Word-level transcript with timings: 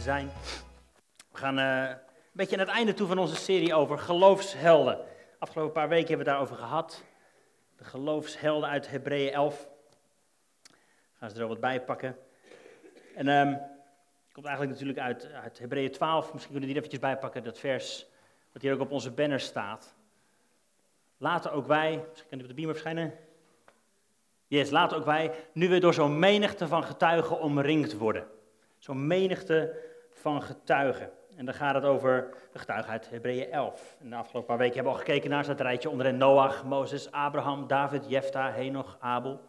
zijn. 0.00 0.30
We 1.30 1.38
gaan 1.38 1.58
uh, 1.58 1.88
een 1.88 1.96
beetje 2.32 2.56
aan 2.56 2.66
het 2.66 2.76
einde 2.76 2.94
toe 2.94 3.06
van 3.06 3.18
onze 3.18 3.36
serie 3.36 3.74
over 3.74 3.98
geloofshelden. 3.98 4.98
Afgelopen 5.38 5.72
paar 5.72 5.88
weken 5.88 6.08
hebben 6.08 6.26
we 6.26 6.32
daarover 6.32 6.56
gehad. 6.56 7.02
De 7.76 7.84
geloofshelden 7.84 8.68
uit 8.68 8.90
Hebreeën 8.90 9.32
11. 9.32 9.68
Gaan 11.18 11.30
ze 11.30 11.36
er 11.36 11.42
al 11.42 11.48
wat 11.48 11.60
bij 11.60 11.80
pakken. 11.80 12.16
En 13.14 13.28
um, 13.28 13.60
komt 14.32 14.46
eigenlijk 14.46 14.78
natuurlijk 14.78 15.06
uit, 15.06 15.32
uit 15.32 15.58
Hebreeën 15.58 15.92
12. 15.92 16.32
Misschien 16.32 16.52
kunnen 16.52 16.60
we 16.60 16.66
die 16.66 16.76
eventjes 16.76 17.00
bijpakken, 17.00 17.44
dat 17.44 17.58
vers 17.58 18.06
wat 18.52 18.62
hier 18.62 18.74
ook 18.74 18.80
op 18.80 18.90
onze 18.90 19.10
banner 19.10 19.40
staat. 19.40 19.94
Laten 21.16 21.52
ook 21.52 21.66
wij, 21.66 22.04
misschien 22.08 22.28
kan 22.28 22.38
die 22.38 22.48
op 22.48 22.48
de 22.48 22.54
beamer 22.54 22.74
verschijnen. 22.74 23.14
Yes, 24.46 24.70
laten 24.70 24.96
ook 24.96 25.04
wij, 25.04 25.34
nu 25.52 25.68
we 25.68 25.78
door 25.78 25.94
zo'n 25.94 26.18
menigte 26.18 26.68
van 26.68 26.84
getuigen 26.84 27.40
omringd 27.40 27.92
worden. 27.92 28.26
Zo'n 28.78 29.06
menigte 29.06 29.88
van 30.20 30.42
getuigen. 30.42 31.10
En 31.36 31.44
dan 31.44 31.54
gaat 31.54 31.74
het 31.74 31.84
over 31.84 32.28
de 32.52 32.58
getuigen 32.58 32.90
uit 32.92 33.10
Hebreeën 33.10 33.50
11. 33.50 33.96
En 34.00 34.10
de 34.10 34.16
afgelopen 34.16 34.48
paar 34.48 34.58
weken 34.58 34.74
hebben 34.74 34.92
we 34.92 34.98
al 34.98 35.04
gekeken 35.04 35.30
naar 35.30 35.46
dat 35.46 35.60
rijtje 35.60 35.90
onder 35.90 36.14
Noach, 36.14 36.64
Mozes, 36.64 37.12
Abraham, 37.12 37.66
David, 37.66 38.08
Jefta, 38.08 38.50
Henoch, 38.50 38.96
Abel. 39.00 39.40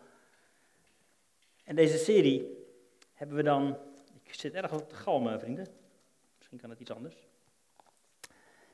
En 1.64 1.76
deze 1.76 1.98
serie 1.98 2.66
hebben 3.14 3.36
we 3.36 3.44
dan, 3.44 3.78
ik 4.24 4.34
zit 4.34 4.54
erg 4.54 4.74
op 4.74 4.90
de 4.90 4.96
galmen 4.96 5.40
vrienden, 5.40 5.68
misschien 6.38 6.60
kan 6.60 6.70
het 6.70 6.80
iets 6.80 6.92
anders. 6.92 7.16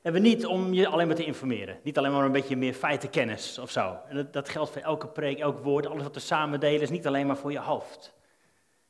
Hebben 0.02 0.22
we 0.22 0.28
niet 0.28 0.46
om 0.46 0.72
je 0.72 0.88
alleen 0.88 1.06
maar 1.06 1.16
te 1.16 1.24
informeren, 1.24 1.80
niet 1.82 1.98
alleen 1.98 2.12
maar 2.12 2.24
een 2.24 2.32
beetje 2.32 2.56
meer 2.56 2.74
feitenkennis 2.74 3.58
of 3.58 3.70
zo. 3.70 3.98
En 4.08 4.16
dat, 4.16 4.32
dat 4.32 4.48
geldt 4.48 4.70
voor 4.70 4.82
elke 4.82 5.08
preek, 5.08 5.38
elk 5.38 5.58
woord, 5.58 5.86
alles 5.86 6.02
wat 6.02 6.14
we 6.14 6.20
samen 6.20 6.60
delen 6.60 6.80
is 6.80 6.90
niet 6.90 7.06
alleen 7.06 7.26
maar 7.26 7.36
voor 7.36 7.52
je 7.52 7.58
hoofd. 7.58 8.14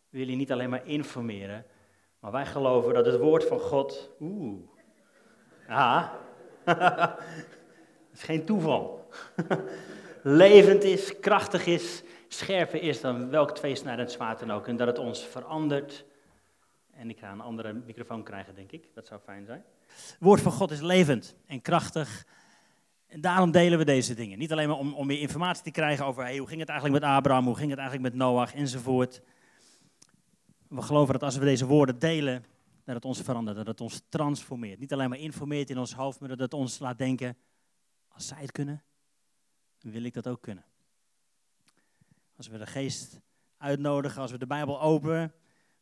We 0.09 0.19
willen 0.19 0.33
je 0.33 0.39
niet 0.39 0.53
alleen 0.53 0.71
maar 0.71 0.87
informeren, 0.87 1.67
maar 2.21 2.33
wij 2.33 2.47
geloven 2.47 2.95
dat 2.95 3.07
het 3.07 3.21
woord 3.21 3.45
van 3.45 3.61
God, 3.61 4.11
oeh, 4.21 4.59
ja, 5.69 6.19
is 8.13 8.23
geen 8.23 8.45
toeval. 8.45 9.09
Levend 10.23 10.83
is, 10.83 11.21
krachtig 11.21 11.67
is, 11.67 12.03
scherper 12.29 12.83
is 12.83 13.01
dan 13.01 13.31
welk 13.31 13.51
tweesnijdend 13.51 14.13
zwaard 14.13 14.39
dan 14.39 14.51
ook. 14.51 14.67
En 14.67 14.77
dat 14.77 14.87
het 14.87 14.99
ons 14.99 15.27
verandert. 15.27 16.05
En 16.95 17.11
ik 17.11 17.19
ga 17.19 17.33
een 17.33 17.41
andere 17.41 17.73
microfoon 17.73 18.23
krijgen, 18.23 18.55
denk 18.55 18.73
ik. 18.73 18.89
Dat 18.95 19.07
zou 19.07 19.21
fijn 19.21 19.45
zijn. 19.45 19.65
Het 19.87 20.17
woord 20.21 20.41
van 20.41 20.53
God 20.53 20.71
is 20.71 20.81
levend 20.81 21.37
en 21.47 21.61
krachtig. 21.61 22.27
En 23.07 23.21
daarom 23.21 23.51
delen 23.51 23.79
we 23.79 23.85
deze 23.85 24.15
dingen. 24.15 24.39
Niet 24.39 24.53
alleen 24.53 24.69
maar 24.69 24.79
om, 24.79 24.95
om 24.95 25.07
meer 25.07 25.21
informatie 25.21 25.63
te 25.63 25.71
krijgen 25.71 26.05
over 26.05 26.23
hey, 26.23 26.37
hoe 26.37 26.49
ging 26.49 26.61
het 26.61 26.69
eigenlijk 26.69 27.01
met 27.01 27.11
Abraham, 27.11 27.45
hoe 27.45 27.57
ging 27.57 27.71
het 27.71 27.79
eigenlijk 27.79 28.11
met 28.11 28.19
Noach 28.23 28.55
enzovoort. 28.55 29.23
We 30.69 30.83
geloven 30.83 31.13
dat 31.13 31.23
als 31.23 31.37
we 31.37 31.45
deze 31.45 31.67
woorden 31.67 31.99
delen, 31.99 32.45
dat 32.85 32.95
het 32.95 33.05
ons 33.05 33.21
verandert, 33.21 33.57
dat 33.57 33.67
het 33.67 33.81
ons 33.81 34.03
transformeert. 34.09 34.79
Niet 34.79 34.93
alleen 34.93 35.09
maar 35.09 35.19
informeert 35.19 35.71
in 35.71 35.79
ons 35.79 35.95
hoofd, 35.95 36.21
maar 36.21 36.29
dat 36.29 36.39
het 36.39 36.55
ons 36.55 36.79
laat 36.79 36.99
denken, 36.99 37.37
als 38.09 38.27
zij 38.27 38.41
het 38.41 38.53
kunnen, 38.53 38.83
dan 39.79 39.93
wil 39.93 40.03
ik 40.03 40.15
dat 40.15 40.29
ook 40.29 40.43
kunnen. 40.43 40.65
Als 42.37 42.49
we 42.49 42.59
de 42.59 42.67
geest 42.67 43.21
uitnodigen, 43.57 44.23
als 44.23 44.31
we 44.31 44.39
de 44.39 44.47
Bijbel 44.47 44.81
openen, 44.81 45.33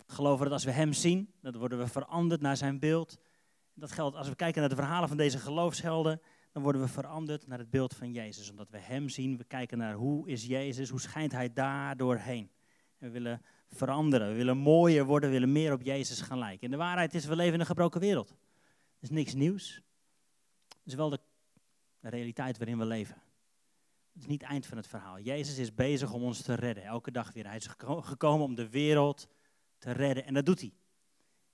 geloven 0.06 0.44
dat 0.44 0.52
als 0.52 0.64
we 0.64 0.70
Hem 0.70 0.92
zien, 0.92 1.32
dan 1.40 1.56
worden 1.56 1.78
we 1.78 1.86
veranderd 1.86 2.40
naar 2.40 2.56
Zijn 2.56 2.78
beeld. 2.78 3.18
Dat 3.74 3.92
geldt 3.92 4.16
als 4.16 4.28
we 4.28 4.34
kijken 4.34 4.60
naar 4.60 4.70
de 4.70 4.76
verhalen 4.76 5.08
van 5.08 5.16
deze 5.16 5.38
geloofshelden, 5.38 6.20
dan 6.52 6.62
worden 6.62 6.82
we 6.82 6.88
veranderd 6.88 7.46
naar 7.46 7.58
het 7.58 7.70
beeld 7.70 7.94
van 7.94 8.12
Jezus. 8.12 8.50
Omdat 8.50 8.70
we 8.70 8.78
Hem 8.78 9.08
zien, 9.08 9.36
we 9.36 9.44
kijken 9.44 9.78
naar 9.78 9.94
hoe 9.94 10.28
is 10.28 10.46
Jezus, 10.46 10.90
hoe 10.90 11.00
schijnt 11.00 11.32
Hij 11.32 11.52
daar 11.52 11.96
doorheen. 11.96 12.50
En 12.98 13.06
we 13.06 13.10
willen 13.10 13.42
veranderen, 13.70 14.28
we 14.28 14.34
willen 14.34 14.56
mooier 14.56 15.04
worden, 15.04 15.28
we 15.28 15.34
willen 15.34 15.52
meer 15.52 15.72
op 15.72 15.82
Jezus 15.82 16.20
gaan 16.20 16.38
lijken. 16.38 16.64
En 16.64 16.70
de 16.70 16.76
waarheid 16.76 17.14
is, 17.14 17.24
we 17.24 17.36
leven 17.36 17.54
in 17.54 17.60
een 17.60 17.66
gebroken 17.66 18.00
wereld. 18.00 18.28
Dat 18.28 18.36
is 19.00 19.10
niks 19.10 19.34
nieuws. 19.34 19.82
Het 20.68 20.86
is 20.86 20.94
wel 20.94 21.08
de, 21.08 21.18
realiteit 22.00 22.58
waarin 22.58 22.78
we 22.78 22.84
leven. 22.84 23.22
Het 24.12 24.22
is 24.22 24.26
niet 24.26 24.40
het 24.40 24.50
eind 24.50 24.66
van 24.66 24.76
het 24.76 24.86
verhaal. 24.86 25.18
Jezus 25.18 25.58
is 25.58 25.74
bezig 25.74 26.12
om 26.12 26.22
ons 26.22 26.42
te 26.42 26.54
redden, 26.54 26.84
elke 26.84 27.10
dag 27.10 27.32
weer. 27.32 27.46
Hij 27.46 27.56
is 27.56 27.68
gekomen 28.00 28.46
om 28.46 28.54
de 28.54 28.68
wereld 28.68 29.28
te 29.78 29.90
redden 29.90 30.24
en 30.24 30.34
dat 30.34 30.46
doet 30.46 30.60
hij. 30.60 30.72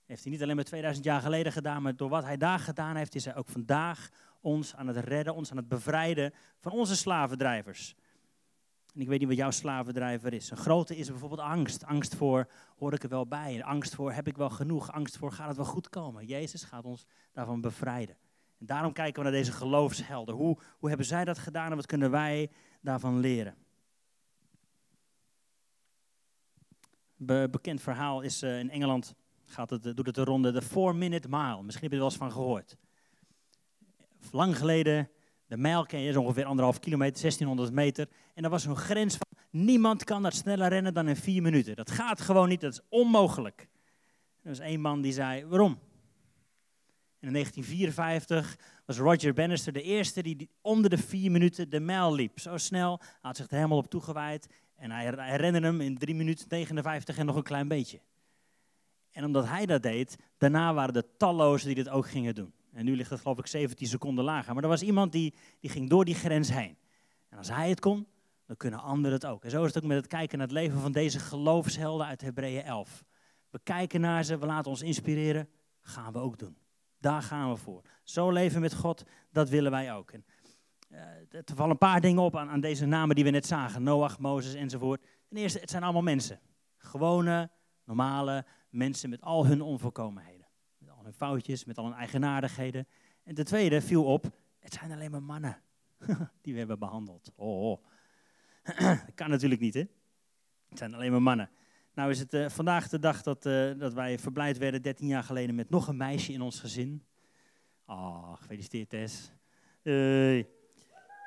Heeft 0.05 0.23
hij 0.23 0.31
niet 0.31 0.41
alleen 0.43 0.55
maar 0.55 0.65
2000 0.65 1.05
jaar 1.05 1.21
geleden 1.21 1.51
gedaan, 1.51 1.81
maar 1.81 1.95
door 1.95 2.09
wat 2.09 2.23
hij 2.23 2.37
daar 2.37 2.59
gedaan 2.59 2.95
heeft, 2.95 3.15
is 3.15 3.25
hij 3.25 3.35
ook 3.35 3.49
vandaag 3.49 4.09
ons 4.41 4.75
aan 4.75 4.87
het 4.87 4.97
redden, 4.97 5.35
ons 5.35 5.51
aan 5.51 5.57
het 5.57 5.67
bevrijden 5.67 6.33
van 6.59 6.71
onze 6.71 6.95
slavendrijvers. 6.95 7.95
En 8.93 9.01
ik 9.01 9.07
weet 9.07 9.19
niet 9.19 9.27
wat 9.27 9.37
jouw 9.37 9.51
slavendrijver 9.51 10.33
is. 10.33 10.51
Een 10.51 10.57
grote 10.57 10.97
is 10.97 11.09
bijvoorbeeld 11.09 11.41
angst. 11.41 11.85
Angst 11.85 12.15
voor, 12.15 12.47
hoor 12.77 12.93
ik 12.93 13.03
er 13.03 13.09
wel 13.09 13.27
bij? 13.27 13.63
Angst 13.63 13.95
voor, 13.95 14.11
heb 14.11 14.27
ik 14.27 14.37
wel 14.37 14.49
genoeg? 14.49 14.91
Angst 14.91 15.17
voor, 15.17 15.31
gaat 15.31 15.47
het 15.47 15.55
wel 15.55 15.65
goed 15.65 15.89
komen? 15.89 16.25
Jezus 16.25 16.63
gaat 16.63 16.85
ons 16.85 17.05
daarvan 17.31 17.61
bevrijden. 17.61 18.17
En 18.59 18.65
daarom 18.65 18.93
kijken 18.93 19.23
we 19.23 19.29
naar 19.29 19.37
deze 19.37 19.51
geloofshelden. 19.51 20.35
Hoe, 20.35 20.57
hoe 20.79 20.89
hebben 20.89 21.07
zij 21.07 21.25
dat 21.25 21.37
gedaan 21.37 21.69
en 21.69 21.75
wat 21.75 21.85
kunnen 21.85 22.11
wij 22.11 22.51
daarvan 22.81 23.19
leren? 23.19 23.55
Be 27.15 27.47
bekend 27.51 27.81
verhaal 27.81 28.21
is 28.21 28.43
uh, 28.43 28.59
in 28.59 28.69
Engeland, 28.69 29.15
gaat 29.45 29.69
het, 29.69 29.83
doet 29.83 30.05
het 30.05 30.15
de 30.15 30.23
ronde, 30.23 30.51
de 30.51 30.63
4-minute 30.63 31.29
mile. 31.29 31.63
Misschien 31.63 31.89
heb 31.89 31.91
je 31.91 31.97
er 31.97 32.03
wel 32.03 32.05
eens 32.05 32.15
van 32.15 32.31
gehoord. 32.31 32.77
Lang 34.31 34.57
geleden, 34.57 35.09
de 35.53 35.59
mijl 35.59 35.85
ken 35.85 35.99
je, 35.99 36.09
is 36.09 36.15
ongeveer 36.15 36.45
anderhalf 36.45 36.79
kilometer, 36.79 37.21
1600 37.21 37.71
meter. 37.71 38.07
En 38.33 38.43
er 38.43 38.49
was 38.49 38.65
een 38.65 38.75
grens 38.75 39.17
van, 39.17 39.27
niemand 39.49 40.03
kan 40.03 40.23
dat 40.23 40.33
sneller 40.33 40.69
rennen 40.69 40.93
dan 40.93 41.07
in 41.07 41.15
vier 41.15 41.41
minuten. 41.41 41.75
Dat 41.75 41.91
gaat 41.91 42.21
gewoon 42.21 42.49
niet, 42.49 42.61
dat 42.61 42.73
is 42.73 42.81
onmogelijk. 42.89 43.67
Er 44.41 44.49
was 44.49 44.59
één 44.59 44.81
man 44.81 45.01
die 45.01 45.13
zei, 45.13 45.45
waarom? 45.45 45.77
in 47.19 47.31
1954 47.31 48.57
was 48.85 48.97
Roger 48.97 49.33
Bannister 49.33 49.73
de 49.73 49.81
eerste 49.81 50.23
die 50.23 50.49
onder 50.61 50.89
de 50.89 50.97
vier 50.97 51.31
minuten 51.31 51.69
de 51.69 51.79
mijl 51.79 52.15
liep. 52.15 52.39
Zo 52.39 52.57
snel, 52.57 52.99
hij 52.99 53.09
had 53.21 53.37
zich 53.37 53.49
er 53.49 53.55
helemaal 53.55 53.77
op 53.77 53.89
toegewijd. 53.89 54.47
En 54.75 54.91
hij, 54.91 55.09
rende 55.35 55.59
hem 55.59 55.81
in 55.81 55.97
3 55.97 56.15
minuten 56.15 56.45
59 56.49 57.17
en 57.17 57.25
nog 57.25 57.35
een 57.35 57.43
klein 57.43 57.67
beetje. 57.67 57.99
En 59.11 59.25
omdat 59.25 59.47
hij 59.47 59.65
dat 59.65 59.83
deed, 59.83 60.17
daarna 60.37 60.73
waren 60.73 60.95
er 60.95 61.17
tallozen 61.17 61.67
die 61.67 61.83
dit 61.83 61.89
ook 61.89 62.07
gingen 62.07 62.35
doen. 62.35 62.53
En 62.73 62.85
nu 62.85 62.95
ligt 62.95 63.09
het 63.09 63.19
geloof 63.19 63.37
ik 63.37 63.47
17 63.47 63.87
seconden 63.87 64.23
lager. 64.23 64.53
Maar 64.53 64.63
er 64.63 64.69
was 64.69 64.81
iemand 64.81 65.11
die, 65.11 65.33
die 65.59 65.69
ging 65.69 65.89
door 65.89 66.05
die 66.05 66.15
grens 66.15 66.49
heen. 66.49 66.77
En 67.29 67.37
als 67.37 67.49
hij 67.49 67.69
het 67.69 67.79
kon, 67.79 68.07
dan 68.45 68.57
kunnen 68.57 68.79
anderen 68.79 69.11
het 69.11 69.25
ook. 69.25 69.43
En 69.43 69.49
zo 69.49 69.61
is 69.61 69.73
het 69.73 69.83
ook 69.83 69.89
met 69.89 69.97
het 69.97 70.07
kijken 70.07 70.37
naar 70.37 70.47
het 70.47 70.55
leven 70.55 70.79
van 70.79 70.91
deze 70.91 71.19
geloofshelden 71.19 72.07
uit 72.07 72.21
Hebreeën 72.21 72.63
11. 72.63 73.03
We 73.49 73.59
kijken 73.63 74.01
naar 74.01 74.23
ze, 74.23 74.37
we 74.37 74.45
laten 74.45 74.71
ons 74.71 74.81
inspireren, 74.81 75.49
gaan 75.81 76.13
we 76.13 76.19
ook 76.19 76.39
doen. 76.39 76.57
Daar 76.99 77.21
gaan 77.21 77.49
we 77.49 77.55
voor. 77.55 77.81
Zo 78.03 78.31
leven 78.31 78.61
met 78.61 78.73
God, 78.73 79.03
dat 79.31 79.49
willen 79.49 79.71
wij 79.71 79.93
ook. 79.93 80.11
En, 80.11 80.25
uh, 80.89 80.99
er 81.31 81.43
vallen 81.55 81.71
een 81.71 81.77
paar 81.77 82.01
dingen 82.01 82.23
op 82.23 82.35
aan, 82.35 82.49
aan, 82.49 82.61
deze 82.61 82.85
namen 82.85 83.15
die 83.15 83.23
we 83.23 83.29
net 83.29 83.45
zagen. 83.45 83.83
Noach, 83.83 84.19
Mozes 84.19 84.53
enzovoort. 84.53 85.01
Ten 85.27 85.37
eerste, 85.37 85.59
het 85.59 85.69
zijn 85.69 85.83
allemaal 85.83 86.01
mensen. 86.01 86.39
Gewone, 86.77 87.49
normale 87.85 88.45
mensen 88.69 89.09
met 89.09 89.21
al 89.21 89.45
hun 89.45 89.61
onvolkomenheden. 89.61 90.32
Hun 91.13 91.27
foutjes, 91.27 91.65
met 91.65 91.77
al 91.77 91.85
hun 91.85 91.93
eigenaardigheden. 91.93 92.87
En 93.23 93.35
ten 93.35 93.45
tweede 93.45 93.81
viel 93.81 94.05
op, 94.05 94.31
het 94.59 94.73
zijn 94.73 94.91
alleen 94.91 95.11
maar 95.11 95.23
mannen 95.23 95.61
die 96.41 96.53
we 96.53 96.59
hebben 96.59 96.79
behandeld. 96.79 97.31
Oh, 97.35 97.83
dat 98.79 99.13
kan 99.15 99.29
natuurlijk 99.29 99.61
niet, 99.61 99.73
hè? 99.73 99.83
Het 100.69 100.77
zijn 100.77 100.93
alleen 100.93 101.11
maar 101.11 101.21
mannen. 101.21 101.49
Nou 101.93 102.09
is 102.09 102.19
het 102.19 102.33
uh, 102.33 102.49
vandaag 102.49 102.89
de 102.89 102.99
dag 102.99 103.21
dat, 103.21 103.45
uh, 103.45 103.71
dat 103.77 103.93
wij 103.93 104.19
verblijd 104.19 104.57
werden, 104.57 104.81
13 104.81 105.07
jaar 105.07 105.23
geleden, 105.23 105.55
met 105.55 105.69
nog 105.69 105.87
een 105.87 105.97
meisje 105.97 106.33
in 106.33 106.41
ons 106.41 106.59
gezin. 106.59 107.03
Oh, 107.85 108.33
gefeliciteerd 108.35 108.89
Tess. 108.89 109.31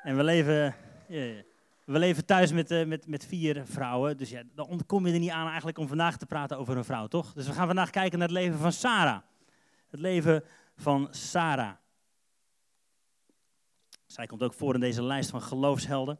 En 0.03 0.15
we 0.15 0.23
leven, 0.23 0.75
we 1.85 1.99
leven 1.99 2.25
thuis 2.25 2.51
met, 2.51 2.87
met, 2.87 3.07
met 3.07 3.25
vier 3.25 3.65
vrouwen. 3.65 4.17
Dus 4.17 4.29
ja, 4.29 4.43
dan 4.55 4.81
kom 4.85 5.07
je 5.07 5.13
er 5.13 5.19
niet 5.19 5.29
aan 5.29 5.47
eigenlijk 5.47 5.77
om 5.77 5.87
vandaag 5.87 6.17
te 6.17 6.25
praten 6.25 6.57
over 6.57 6.77
een 6.77 6.85
vrouw, 6.85 7.07
toch? 7.07 7.33
Dus 7.33 7.47
we 7.47 7.53
gaan 7.53 7.67
vandaag 7.67 7.89
kijken 7.89 8.19
naar 8.19 8.27
het 8.27 8.37
leven 8.37 8.59
van 8.59 8.71
Sarah. 8.71 9.21
Het 9.87 9.99
leven 9.99 10.43
van 10.75 11.07
Sarah. 11.11 11.75
Zij 14.05 14.25
komt 14.25 14.43
ook 14.43 14.53
voor 14.53 14.73
in 14.73 14.79
deze 14.79 15.03
lijst 15.03 15.29
van 15.29 15.41
geloofshelden. 15.41 16.19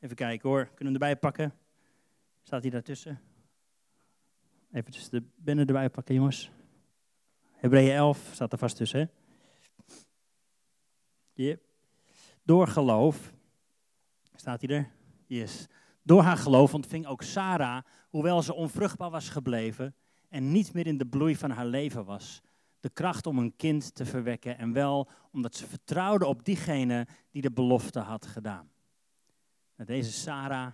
Even 0.00 0.16
kijken 0.16 0.48
hoor, 0.48 0.64
kunnen 0.64 0.78
we 0.78 0.84
hem 0.84 0.94
erbij 0.94 1.16
pakken? 1.16 1.54
Staat 2.42 2.62
hij 2.62 2.70
daartussen? 2.70 3.20
Even 4.72 5.10
de 5.10 5.22
binnen 5.36 5.66
erbij 5.66 5.90
pakken, 5.90 6.14
jongens. 6.14 6.50
Hebreeën 7.52 7.94
11 7.94 8.30
staat 8.32 8.52
er 8.52 8.58
vast 8.58 8.76
tussen. 8.76 9.10
Hè? 11.34 11.56
Door 12.42 12.68
geloof, 12.68 13.32
staat 14.34 14.60
hij 14.60 14.76
er? 14.76 14.90
Yes. 15.26 15.66
Door 16.02 16.22
haar 16.22 16.36
geloof 16.36 16.74
ontving 16.74 17.06
ook 17.06 17.22
Sarah, 17.22 17.82
hoewel 18.08 18.42
ze 18.42 18.54
onvruchtbaar 18.54 19.10
was 19.10 19.28
gebleven 19.28 19.94
en 20.28 20.52
niet 20.52 20.72
meer 20.72 20.86
in 20.86 20.98
de 20.98 21.06
bloei 21.06 21.36
van 21.36 21.50
haar 21.50 21.66
leven 21.66 22.04
was, 22.04 22.42
de 22.80 22.90
kracht 22.90 23.26
om 23.26 23.38
een 23.38 23.56
kind 23.56 23.94
te 23.94 24.04
verwekken. 24.04 24.58
En 24.58 24.72
wel 24.72 25.08
omdat 25.32 25.54
ze 25.54 25.66
vertrouwde 25.66 26.26
op 26.26 26.44
diegene 26.44 27.06
die 27.30 27.42
de 27.42 27.52
belofte 27.52 27.98
had 27.98 28.26
gedaan. 28.26 28.70
Deze 29.76 30.12
Sarah 30.12 30.72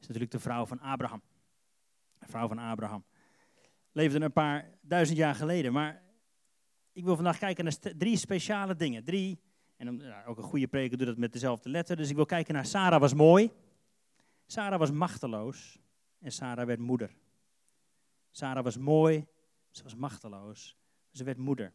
is 0.00 0.06
natuurlijk 0.06 0.30
de 0.30 0.38
vrouw 0.38 0.66
van 0.66 0.80
Abraham. 0.80 1.22
De 2.18 2.26
vrouw 2.26 2.48
van 2.48 2.58
Abraham. 2.58 3.04
leefde 3.92 4.20
een 4.20 4.32
paar 4.32 4.70
duizend 4.80 5.18
jaar 5.18 5.34
geleden. 5.34 5.72
Maar 5.72 6.02
ik 6.92 7.04
wil 7.04 7.14
vandaag 7.14 7.38
kijken 7.38 7.64
naar 7.64 7.76
drie 7.96 8.16
speciale 8.16 8.76
dingen. 8.76 9.04
Drie, 9.04 9.40
en 9.76 10.02
ook 10.26 10.36
een 10.38 10.44
goede 10.44 10.66
preker 10.66 10.98
doet 10.98 11.06
dat 11.06 11.16
met 11.16 11.32
dezelfde 11.32 11.68
letter. 11.68 11.96
Dus 11.96 12.10
ik 12.10 12.16
wil 12.16 12.26
kijken 12.26 12.54
naar 12.54 12.66
Sarah 12.66 13.00
was 13.00 13.14
mooi. 13.14 13.50
Sarah 14.46 14.78
was 14.78 14.90
machteloos. 14.90 15.78
En 16.18 16.32
Sarah 16.32 16.66
werd 16.66 16.80
moeder. 16.80 17.16
Sarah 18.36 18.64
was 18.64 18.76
mooi. 18.78 19.26
Ze 19.70 19.82
was 19.82 19.94
machteloos. 19.94 20.76
Ze 21.12 21.24
werd 21.24 21.38
moeder. 21.38 21.72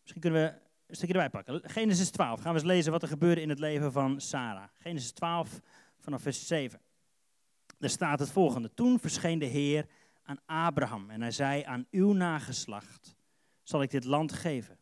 Misschien 0.00 0.20
kunnen 0.20 0.42
we 0.42 0.60
een 0.86 0.96
stukje 0.96 1.14
erbij 1.14 1.30
pakken. 1.30 1.70
Genesis 1.70 2.10
12. 2.10 2.40
Gaan 2.40 2.52
we 2.52 2.58
eens 2.58 2.68
lezen 2.68 2.92
wat 2.92 3.02
er 3.02 3.08
gebeurde 3.08 3.40
in 3.40 3.48
het 3.48 3.58
leven 3.58 3.92
van 3.92 4.20
Sarah. 4.20 4.68
Genesis 4.78 5.10
12 5.10 5.60
vanaf 5.98 6.22
vers 6.22 6.46
7. 6.46 6.80
Daar 7.78 7.90
staat 7.90 8.18
het 8.18 8.30
volgende. 8.30 8.74
Toen 8.74 9.00
verscheen 9.00 9.38
de 9.38 9.46
Heer 9.46 9.86
aan 10.22 10.40
Abraham 10.46 11.10
en 11.10 11.20
hij 11.20 11.30
zei 11.30 11.62
aan 11.62 11.86
uw 11.90 12.12
nageslacht 12.12 13.16
zal 13.62 13.82
ik 13.82 13.90
dit 13.90 14.04
land 14.04 14.32
geven. 14.32 14.78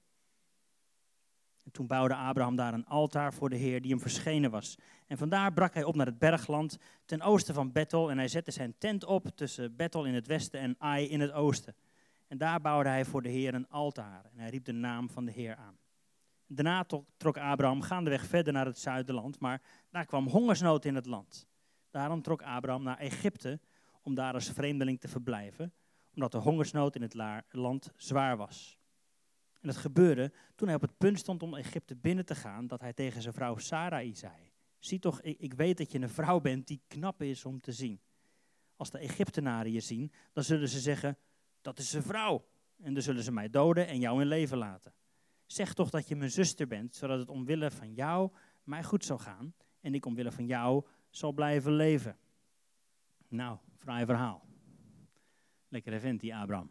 En 1.67 1.73
toen 1.73 1.87
bouwde 1.87 2.15
Abraham 2.15 2.57
daar 2.57 2.75
een 2.75 2.87
altaar 2.87 3.35
voor 3.35 3.51
de 3.51 3.57
Heer 3.57 3.81
die 3.81 3.91
hem 3.91 4.01
verschenen 4.01 4.51
was. 4.51 4.79
En 5.07 5.19
vandaar 5.19 5.53
brak 5.53 5.75
hij 5.75 5.85
op 5.85 5.95
naar 5.95 6.07
het 6.07 6.19
bergland 6.19 6.79
ten 7.05 7.23
oosten 7.23 7.55
van 7.55 7.73
Bethel 7.73 8.11
en 8.11 8.19
hij 8.19 8.29
zette 8.29 8.51
zijn 8.51 8.75
tent 8.79 9.05
op 9.05 9.27
tussen 9.35 9.77
Bethel 9.77 10.05
in 10.05 10.15
het 10.15 10.27
westen 10.27 10.61
en 10.61 10.75
Ai 10.79 11.09
in 11.09 11.21
het 11.21 11.33
oosten. 11.33 11.75
En 12.29 12.39
daar 12.39 12.61
bouwde 12.61 12.89
hij 12.89 13.05
voor 13.05 13.23
de 13.23 13.29
Heer 13.29 13.55
een 13.55 13.69
altaar 13.69 14.25
en 14.33 14.39
hij 14.39 14.51
riep 14.51 14.65
de 14.65 14.73
naam 14.73 15.11
van 15.11 15.25
de 15.25 15.33
Heer 15.33 15.57
aan. 15.57 15.79
Daarna 16.47 16.85
trok 17.17 17.39
Abraham 17.39 17.83
gaandeweg 17.83 18.27
verder 18.27 18.53
naar 18.53 18.67
het 18.67 18.79
zuiderland, 18.79 19.41
maar 19.41 19.63
daar 19.91 20.05
kwam 20.05 20.29
hongersnood 20.29 20.85
in 20.85 20.95
het 20.95 21.07
land. 21.07 21.47
Daarom 21.91 22.23
trok 22.23 22.43
Abraham 22.43 22.83
naar 22.83 22.99
Egypte 22.99 23.61
om 24.03 24.15
daar 24.15 24.35
als 24.35 24.51
vreemdeling 24.51 25.01
te 25.01 25.09
verblijven, 25.09 25.73
omdat 26.15 26.33
de 26.33 26.39
hongersnood 26.39 26.95
in 26.95 27.03
het 27.03 27.15
land 27.51 27.93
zwaar 27.97 28.37
was. 28.37 28.76
En 29.67 29.73
het 29.73 29.81
gebeurde 29.81 30.33
toen 30.55 30.69
hij 30.69 30.77
op 30.77 30.83
het 30.83 30.99
punt 30.99 31.19
stond 31.19 31.43
om 31.43 31.55
Egypte 31.55 31.97
binnen 31.97 32.25
te 32.25 32.35
gaan, 32.35 32.67
dat 32.67 32.81
hij 32.81 32.93
tegen 32.93 33.23
zijn 33.23 33.35
vrouw 33.35 33.57
Sarai 33.57 34.15
zei: 34.15 34.53
Zie 34.79 34.99
toch, 34.99 35.21
ik, 35.21 35.55
weet 35.55 35.79
dat 35.79 35.93
je 35.93 36.01
een 36.01 36.09
vrouw 36.09 36.41
bent 36.41 36.67
die 36.67 36.83
knap 36.87 37.23
is 37.23 37.45
om 37.45 37.61
te 37.61 37.73
zien. 37.73 38.01
Als 38.77 38.91
de 38.91 38.99
Egyptenaren 38.99 39.73
je 39.73 39.81
zien, 39.81 40.13
dan 40.33 40.45
zullen 40.45 40.69
ze 40.69 40.81
zeggen: 40.81 41.19
Dat 41.61 41.79
is 41.79 41.91
zijn 41.91 42.03
vrouw. 42.03 42.47
En 42.83 42.95
dan 42.95 43.03
zullen 43.03 43.23
ze 43.23 43.33
mij 43.33 43.51
doden 43.51 43.87
en 43.87 44.01
jou 44.01 44.21
in 44.21 44.27
leven 44.27 44.59
laten. 44.59 44.95
Zeg 45.47 45.75
toch 45.75 45.91
dat 45.91 46.09
je 46.09 46.17
mijn 46.17 46.31
zuster 46.31 46.67
bent, 46.67 46.95
zodat 46.95 47.19
het 47.19 47.29
omwille 47.29 47.71
van 47.71 47.95
jou 47.95 48.33
mij 48.63 48.85
goed 48.85 49.05
zal 49.05 49.19
gaan 49.19 49.55
en 49.81 49.95
ik 49.95 50.07
omwille 50.07 50.33
van 50.33 50.47
jou 50.47 50.87
zal 51.11 51.33
blijven 51.33 51.73
leven. 51.73 52.19
Nou, 53.29 53.59
fraai 53.77 54.05
verhaal. 54.05 54.47
Lekker 55.69 56.01
vent 56.01 56.21
die 56.21 56.35
Abraham. 56.37 56.71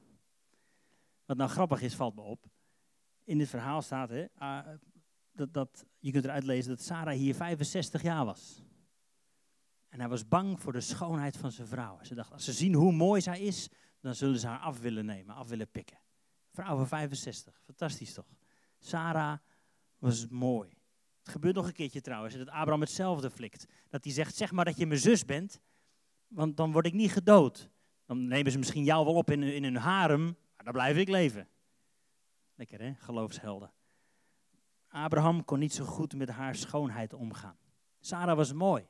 Wat 1.26 1.38
nou 1.38 1.50
grappig 1.50 1.82
is, 1.82 1.96
valt 1.96 2.16
me 2.16 2.22
op. 2.22 2.54
In 3.26 3.38
dit 3.38 3.50
verhaal 3.50 3.82
staat, 3.82 4.10
hè, 4.10 4.26
uh, 4.42 4.60
dat, 5.32 5.54
dat, 5.54 5.86
je 6.00 6.12
kunt 6.12 6.24
eruit 6.24 6.44
lezen 6.44 6.70
dat 6.70 6.82
Sarah 6.82 7.16
hier 7.16 7.36
65 7.36 8.02
jaar 8.02 8.26
was. 8.26 8.64
En 9.90 10.00
hij 10.00 10.10
was 10.10 10.28
bang 10.28 10.62
voor 10.62 10.72
de 10.72 10.82
schoonheid 10.82 11.38
van 11.38 11.52
zijn 11.52 11.68
vrouw. 11.68 12.00
Ze 12.02 12.16
dacht, 12.16 12.32
als 12.32 12.44
ze 12.44 12.54
zien 12.54 12.74
hoe 12.74 12.92
mooi 12.92 13.22
zij 13.22 13.40
is, 13.40 13.70
dan 14.02 14.16
zullen 14.16 14.40
ze 14.40 14.48
haar 14.48 14.60
af 14.60 14.80
willen 14.80 15.06
nemen, 15.06 15.36
af 15.36 15.48
willen 15.48 15.72
pikken. 15.72 16.00
Vrouw 16.52 16.76
van 16.76 16.88
65, 16.88 17.62
fantastisch 17.66 18.14
toch? 18.14 18.36
Sarah 18.80 19.38
was 19.98 20.28
mooi. 20.28 20.70
Het 21.20 21.30
gebeurt 21.30 21.56
nog 21.56 21.68
een 21.68 21.74
keertje 21.74 22.02
trouwens, 22.02 22.36
dat 22.36 22.50
Abraham 22.50 22.82
hetzelfde 22.82 23.30
flikt. 23.30 23.66
Dat 23.90 24.04
hij 24.04 24.14
zegt, 24.14 24.36
zeg 24.36 24.52
maar 24.52 24.66
dat 24.66 24.78
je 24.78 24.86
mijn 24.86 25.00
zus 25.00 25.26
bent, 25.26 25.60
want 26.28 26.58
dan 26.58 26.72
word 26.72 26.86
ik 26.86 26.94
niet 26.94 27.12
gedood. 27.12 27.70
Dan 28.06 28.28
nemen 28.28 28.52
ze 28.52 28.58
misschien 28.58 28.84
jou 28.84 29.06
wel 29.06 29.14
op 29.14 29.32
in, 29.32 29.44
in 29.44 29.64
hun 29.64 29.76
harem, 29.76 30.24
maar 30.24 30.64
dan 30.64 30.74
blijf 30.74 30.98
ik 30.98 31.10
leven. 31.10 31.48
Lekker 32.56 32.82
hè, 32.82 32.94
geloofshelden. 32.94 33.72
Abraham 34.88 35.46
kon 35.46 35.60
niet 35.60 35.74
zo 35.74 35.86
goed 35.86 36.16
met 36.16 36.30
haar 36.30 36.56
schoonheid 36.56 37.14
omgaan. 37.14 37.58
Sarah 38.00 38.36
was 38.36 38.54
mooi. 38.54 38.88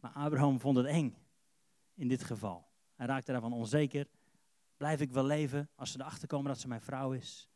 Maar 0.00 0.10
Abraham 0.10 0.60
vond 0.60 0.76
het 0.76 0.86
eng 0.86 1.16
in 1.94 2.08
dit 2.08 2.24
geval. 2.24 2.68
Hij 2.94 3.06
raakte 3.06 3.32
daarvan 3.32 3.52
onzeker. 3.52 4.06
Blijf 4.76 5.00
ik 5.00 5.12
wel 5.12 5.24
leven 5.24 5.70
als 5.74 5.92
ze 5.92 6.00
erachter 6.00 6.28
komen 6.28 6.46
dat 6.46 6.60
ze 6.60 6.68
mijn 6.68 6.80
vrouw 6.80 7.12
is? 7.12 7.48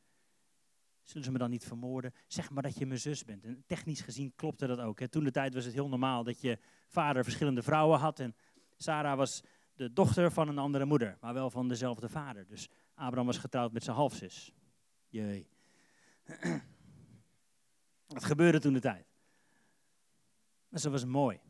Zullen 1.02 1.24
ze 1.24 1.32
me 1.32 1.38
dan 1.38 1.50
niet 1.50 1.64
vermoorden? 1.64 2.14
Zeg 2.26 2.50
maar 2.50 2.62
dat 2.62 2.78
je 2.78 2.86
mijn 2.86 3.00
zus 3.00 3.24
bent. 3.24 3.44
En 3.44 3.64
technisch 3.66 4.00
gezien 4.00 4.34
klopte 4.34 4.66
dat 4.66 4.78
ook. 4.78 5.00
Toen 5.00 5.24
de 5.24 5.30
tijd 5.30 5.54
was 5.54 5.64
het 5.64 5.74
heel 5.74 5.88
normaal 5.88 6.24
dat 6.24 6.40
je 6.40 6.58
vader 6.88 7.24
verschillende 7.24 7.62
vrouwen 7.62 7.98
had. 7.98 8.20
En 8.20 8.34
Sarah 8.76 9.16
was 9.16 9.42
de 9.74 9.92
dochter 9.92 10.32
van 10.32 10.48
een 10.48 10.58
andere 10.58 10.84
moeder, 10.84 11.16
maar 11.20 11.34
wel 11.34 11.50
van 11.50 11.68
dezelfde 11.68 12.08
vader. 12.08 12.46
Dus 12.46 12.68
Abraham 12.94 13.26
was 13.26 13.38
getrouwd 13.38 13.72
met 13.72 13.84
zijn 13.84 13.96
halfzus. 13.96 14.52
Jee. 15.08 15.48
Dat 18.06 18.24
gebeurde 18.24 18.60
toen 18.60 18.72
de 18.72 18.80
tijd. 18.80 19.06
Maar 20.68 20.80
ze 20.80 20.90
was 20.90 21.04
mooi. 21.04 21.40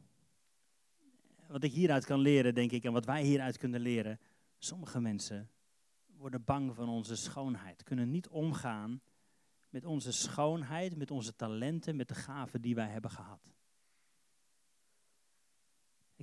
Wat 1.49 1.65
ik 1.65 1.73
hieruit 1.73 2.05
kan 2.05 2.19
leren, 2.19 2.55
denk 2.55 2.71
ik, 2.71 2.85
en 2.85 2.93
wat 2.93 3.05
wij 3.05 3.23
hieruit 3.23 3.59
kunnen 3.59 3.81
leren. 3.81 4.21
Sommige 4.59 5.01
mensen 5.01 5.51
worden 6.07 6.45
bang 6.45 6.75
van 6.75 6.89
onze 6.89 7.17
schoonheid, 7.17 7.83
kunnen 7.83 8.11
niet 8.11 8.29
omgaan 8.29 9.03
met 9.69 9.85
onze 9.85 10.13
schoonheid, 10.13 10.97
met 10.97 11.11
onze 11.11 11.37
talenten, 11.37 11.97
met 11.97 12.09
de 12.09 12.15
gaven 12.15 12.61
die 12.61 12.75
wij 12.75 12.89
hebben 12.89 13.11
gehad. 13.11 13.55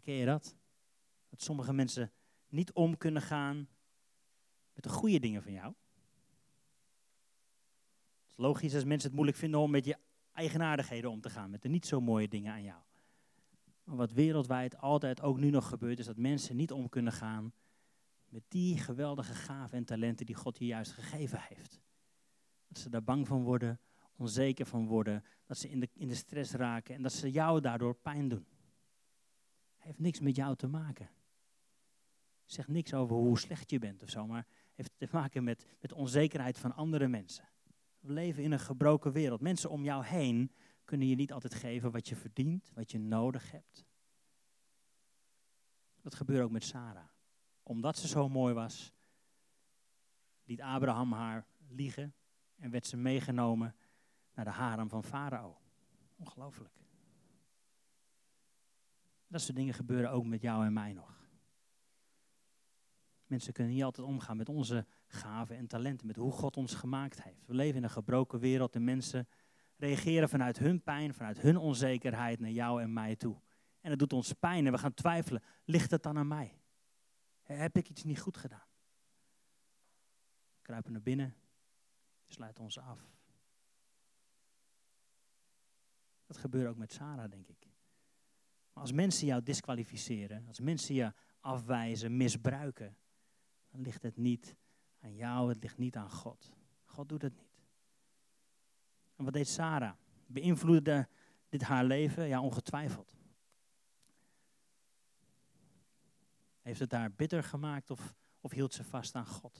Ken 0.01 0.13
je 0.13 0.25
dat? 0.25 0.55
Dat 1.29 1.41
sommige 1.41 1.73
mensen 1.73 2.11
niet 2.47 2.71
om 2.71 2.97
kunnen 2.97 3.21
gaan 3.21 3.67
met 4.73 4.83
de 4.83 4.89
goede 4.89 5.19
dingen 5.19 5.43
van 5.43 5.51
jou. 5.51 5.73
Het 8.21 8.29
is 8.29 8.37
logisch 8.37 8.73
als 8.73 8.83
mensen 8.83 9.07
het 9.07 9.15
moeilijk 9.15 9.37
vinden 9.37 9.59
om 9.59 9.71
met 9.71 9.85
je 9.85 9.97
eigenaardigheden 10.33 11.11
om 11.11 11.21
te 11.21 11.29
gaan, 11.29 11.49
met 11.49 11.61
de 11.61 11.69
niet 11.69 11.85
zo 11.85 12.01
mooie 12.01 12.27
dingen 12.27 12.51
aan 12.51 12.63
jou. 12.63 12.81
Maar 13.83 13.95
wat 13.95 14.11
wereldwijd 14.11 14.77
altijd 14.77 15.21
ook 15.21 15.37
nu 15.37 15.49
nog 15.49 15.67
gebeurt, 15.67 15.99
is 15.99 16.05
dat 16.05 16.17
mensen 16.17 16.55
niet 16.55 16.71
om 16.71 16.89
kunnen 16.89 17.13
gaan 17.13 17.53
met 18.31 18.43
die 18.47 18.77
geweldige 18.77 19.33
gaven 19.33 19.77
en 19.77 19.85
talenten 19.85 20.25
die 20.25 20.35
God 20.35 20.57
je 20.57 20.65
juist 20.65 20.91
gegeven 20.91 21.39
heeft. 21.41 21.81
Dat 22.67 22.77
ze 22.77 22.89
daar 22.89 23.03
bang 23.03 23.27
van 23.27 23.43
worden, 23.43 23.79
onzeker 24.15 24.65
van 24.65 24.87
worden, 24.87 25.23
dat 25.45 25.57
ze 25.57 25.69
in 25.69 25.79
de, 25.79 25.89
in 25.93 26.07
de 26.07 26.15
stress 26.15 26.51
raken 26.53 26.95
en 26.95 27.01
dat 27.01 27.13
ze 27.13 27.31
jou 27.31 27.61
daardoor 27.61 27.95
pijn 27.95 28.27
doen. 28.27 28.45
Heeft 29.77 29.99
niks 29.99 30.19
met 30.19 30.35
jou 30.35 30.55
te 30.55 30.67
maken. 30.67 31.09
Zegt 32.45 32.67
niks 32.67 32.93
over 32.93 33.15
hoe 33.15 33.39
slecht 33.39 33.69
je 33.69 33.79
bent 33.79 34.03
of 34.03 34.09
zo, 34.09 34.27
maar 34.27 34.47
heeft 34.81 35.11
te 35.11 35.17
maken 35.17 35.43
met, 35.43 35.65
met 35.81 35.93
onzekerheid 35.93 36.57
van 36.57 36.75
andere 36.75 37.07
mensen. 37.07 37.49
We 37.99 38.13
leven 38.13 38.43
in 38.43 38.51
een 38.51 38.59
gebroken 38.59 39.11
wereld. 39.11 39.41
Mensen 39.41 39.69
om 39.69 39.83
jou 39.83 40.05
heen 40.05 40.51
kunnen 40.85 41.07
je 41.07 41.15
niet 41.15 41.31
altijd 41.31 41.53
geven 41.53 41.91
wat 41.91 42.09
je 42.09 42.15
verdient, 42.15 42.71
wat 42.73 42.91
je 42.91 42.99
nodig 42.99 43.51
hebt. 43.51 43.85
Dat 46.01 46.15
gebeurde 46.15 46.43
ook 46.43 46.51
met 46.51 46.63
Sarah. 46.63 47.07
Omdat 47.63 47.97
ze 47.97 48.07
zo 48.07 48.29
mooi 48.29 48.53
was, 48.53 48.93
liet 50.43 50.61
Abraham 50.61 51.11
haar 51.11 51.45
liegen 51.67 52.13
en 52.55 52.71
werd 52.71 52.87
ze 52.87 52.97
meegenomen 52.97 53.75
naar 54.33 54.45
de 54.45 54.51
harem 54.51 54.89
van 54.89 55.03
Farao. 55.03 55.57
Ongelooflijk. 56.15 56.73
Dat 59.27 59.41
soort 59.41 59.55
dingen 59.55 59.73
gebeuren 59.73 60.11
ook 60.11 60.25
met 60.25 60.41
jou 60.41 60.65
en 60.65 60.73
mij 60.73 60.93
nog. 60.93 61.20
Mensen 63.31 63.53
kunnen 63.53 63.73
niet 63.73 63.83
altijd 63.83 64.07
omgaan 64.07 64.37
met 64.37 64.49
onze 64.49 64.85
gaven 65.07 65.57
en 65.57 65.67
talenten, 65.67 66.07
met 66.07 66.15
hoe 66.15 66.31
God 66.31 66.57
ons 66.57 66.73
gemaakt 66.73 67.23
heeft. 67.23 67.47
We 67.47 67.53
leven 67.53 67.77
in 67.77 67.83
een 67.83 67.89
gebroken 67.89 68.39
wereld 68.39 68.75
en 68.75 68.83
mensen 68.83 69.27
reageren 69.77 70.29
vanuit 70.29 70.57
hun 70.57 70.83
pijn, 70.83 71.13
vanuit 71.13 71.39
hun 71.39 71.57
onzekerheid 71.57 72.39
naar 72.39 72.49
jou 72.49 72.81
en 72.81 72.93
mij 72.93 73.15
toe. 73.15 73.41
En 73.81 73.89
het 73.89 73.99
doet 73.99 74.13
ons 74.13 74.33
pijn 74.33 74.65
en 74.65 74.71
we 74.71 74.77
gaan 74.77 74.93
twijfelen, 74.93 75.43
ligt 75.65 75.91
het 75.91 76.03
dan 76.03 76.17
aan 76.17 76.27
mij? 76.27 76.61
Heb 77.41 77.77
ik 77.77 77.89
iets 77.89 78.03
niet 78.03 78.19
goed 78.19 78.37
gedaan? 78.37 78.67
We 80.55 80.61
kruipen 80.61 80.91
naar 80.91 81.01
binnen, 81.01 81.35
sluiten 82.27 82.63
ons 82.63 82.79
af. 82.79 82.99
Dat 86.25 86.37
gebeurt 86.37 86.67
ook 86.67 86.77
met 86.77 86.93
Sarah, 86.93 87.29
denk 87.29 87.47
ik. 87.47 87.67
Maar 88.73 88.83
als 88.83 88.91
mensen 88.91 89.27
jou 89.27 89.43
disqualificeren, 89.43 90.47
als 90.47 90.59
mensen 90.59 90.95
je 90.95 91.13
afwijzen, 91.39 92.17
misbruiken, 92.17 92.95
dan 93.71 93.81
ligt 93.81 94.03
het 94.03 94.17
niet 94.17 94.55
aan 94.99 95.15
jou, 95.15 95.49
het 95.49 95.61
ligt 95.61 95.77
niet 95.77 95.95
aan 95.95 96.09
God. 96.09 96.51
God 96.83 97.09
doet 97.09 97.21
het 97.21 97.37
niet. 97.37 97.51
En 99.15 99.23
wat 99.23 99.33
deed 99.33 99.47
Sarah? 99.47 99.93
Beïnvloedde 100.25 101.07
dit 101.49 101.61
haar 101.61 101.85
leven? 101.85 102.27
Ja, 102.27 102.41
ongetwijfeld. 102.41 103.15
Heeft 106.61 106.79
het 106.79 106.91
haar 106.91 107.11
bitter 107.11 107.43
gemaakt 107.43 107.89
of, 107.89 108.15
of 108.39 108.51
hield 108.51 108.73
ze 108.73 108.83
vast 108.83 109.15
aan 109.15 109.25
God? 109.25 109.57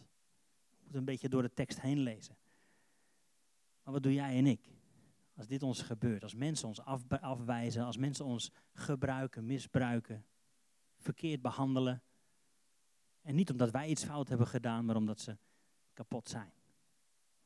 We 0.70 0.78
moeten 0.82 1.00
een 1.00 1.06
beetje 1.06 1.30
door 1.30 1.42
de 1.42 1.54
tekst 1.54 1.82
heen 1.82 2.00
lezen. 2.00 2.38
Maar 3.84 3.94
wat 3.94 4.04
doe 4.04 4.14
jij 4.14 4.38
en 4.38 4.48
ik? 4.48 4.70
Als 5.36 5.48
dit 5.48 5.64
ons 5.64 5.82
gebeurt, 5.82 6.24
als 6.24 6.36
mensen 6.36 6.68
ons 6.68 6.82
afwijzen, 7.10 7.84
als 7.84 7.98
mensen 7.98 8.26
ons 8.26 8.52
gebruiken, 8.74 9.46
misbruiken, 9.46 10.26
verkeerd 10.98 11.42
behandelen, 11.42 12.04
En 13.22 13.36
niet 13.36 13.52
omdat 13.52 13.72
wij 13.72 13.88
iets 13.88 14.04
fout 14.04 14.30
hebben 14.30 14.48
gedaan, 14.48 14.86
maar 14.86 14.96
omdat 14.96 15.20
ze 15.20 15.38
kapot 15.94 16.30
zijn. 16.30 16.52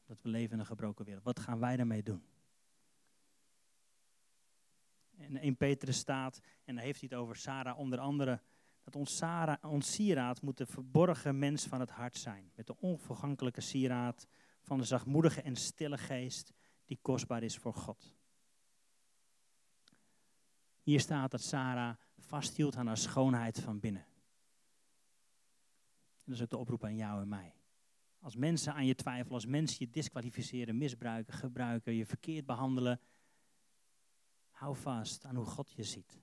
Dat 0.05 0.21
we 0.21 0.29
leven 0.29 0.53
in 0.53 0.59
een 0.59 0.65
gebroken 0.65 1.05
wereld. 1.05 1.23
Wat 1.23 1.39
gaan 1.39 1.59
wij 1.59 1.75
daarmee 1.75 2.03
doen? 2.03 2.23
En 5.17 5.37
1 5.37 5.55
Petrus 5.55 5.97
staat, 5.97 6.41
en 6.63 6.75
dan 6.75 6.83
heeft 6.83 6.99
hij 6.99 7.09
het 7.11 7.19
over 7.19 7.35
Sarah 7.35 7.77
onder 7.79 7.99
andere, 7.99 8.41
dat 8.83 8.95
ons, 8.95 9.21
ons 9.61 9.93
sieraad 9.93 10.41
moet 10.41 10.57
de 10.57 10.65
verborgen 10.65 11.39
mens 11.39 11.65
van 11.65 11.79
het 11.79 11.89
hart 11.89 12.17
zijn. 12.17 12.51
Met 12.55 12.67
de 12.67 12.77
onvergankelijke 12.79 13.61
sieraad 13.61 14.27
van 14.61 14.77
de 14.77 14.83
zachtmoedige 14.83 15.41
en 15.41 15.55
stille 15.55 15.97
geest 15.97 16.53
die 16.85 16.99
kostbaar 17.01 17.43
is 17.43 17.57
voor 17.57 17.73
God. 17.73 18.15
Hier 20.81 20.99
staat 20.99 21.31
dat 21.31 21.41
Sarah 21.41 21.95
vasthield 22.17 22.75
aan 22.75 22.87
haar 22.87 22.97
schoonheid 22.97 23.59
van 23.59 23.79
binnen. 23.79 24.05
En 26.25 26.31
dat 26.31 26.35
is 26.35 26.41
ook 26.41 26.49
de 26.49 26.57
oproep 26.57 26.83
aan 26.83 26.95
jou 26.95 27.21
en 27.21 27.27
mij. 27.27 27.55
Als 28.19 28.35
mensen 28.35 28.73
aan 28.73 28.85
je 28.85 28.95
twijfelen, 28.95 29.33
als 29.33 29.45
mensen 29.45 29.77
je 29.79 29.89
disqualificeren, 29.89 30.77
misbruiken, 30.77 31.33
gebruiken, 31.33 31.93
je 31.93 32.05
verkeerd 32.05 32.45
behandelen, 32.45 32.99
hou 34.49 34.75
vast 34.75 35.25
aan 35.25 35.35
hoe 35.35 35.45
God 35.45 35.71
je 35.71 35.83
ziet. 35.83 36.19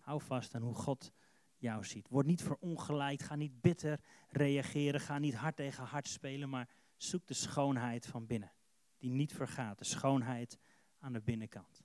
Hou 0.00 0.20
vast 0.20 0.54
aan 0.54 0.62
hoe 0.62 0.74
God 0.74 1.12
jou 1.56 1.84
ziet. 1.84 2.08
Word 2.08 2.26
niet 2.26 2.42
verongelijkt, 2.42 3.22
ga 3.22 3.34
niet 3.34 3.60
bitter 3.60 4.00
reageren, 4.28 5.00
ga 5.00 5.18
niet 5.18 5.34
hard 5.34 5.56
tegen 5.56 5.84
hard 5.84 6.08
spelen, 6.08 6.48
maar 6.48 6.68
zoek 6.96 7.26
de 7.26 7.34
schoonheid 7.34 8.06
van 8.06 8.26
binnen, 8.26 8.52
die 8.98 9.10
niet 9.10 9.32
vergaat, 9.32 9.78
de 9.78 9.84
schoonheid 9.84 10.58
aan 10.98 11.12
de 11.12 11.20
binnenkant. 11.20 11.82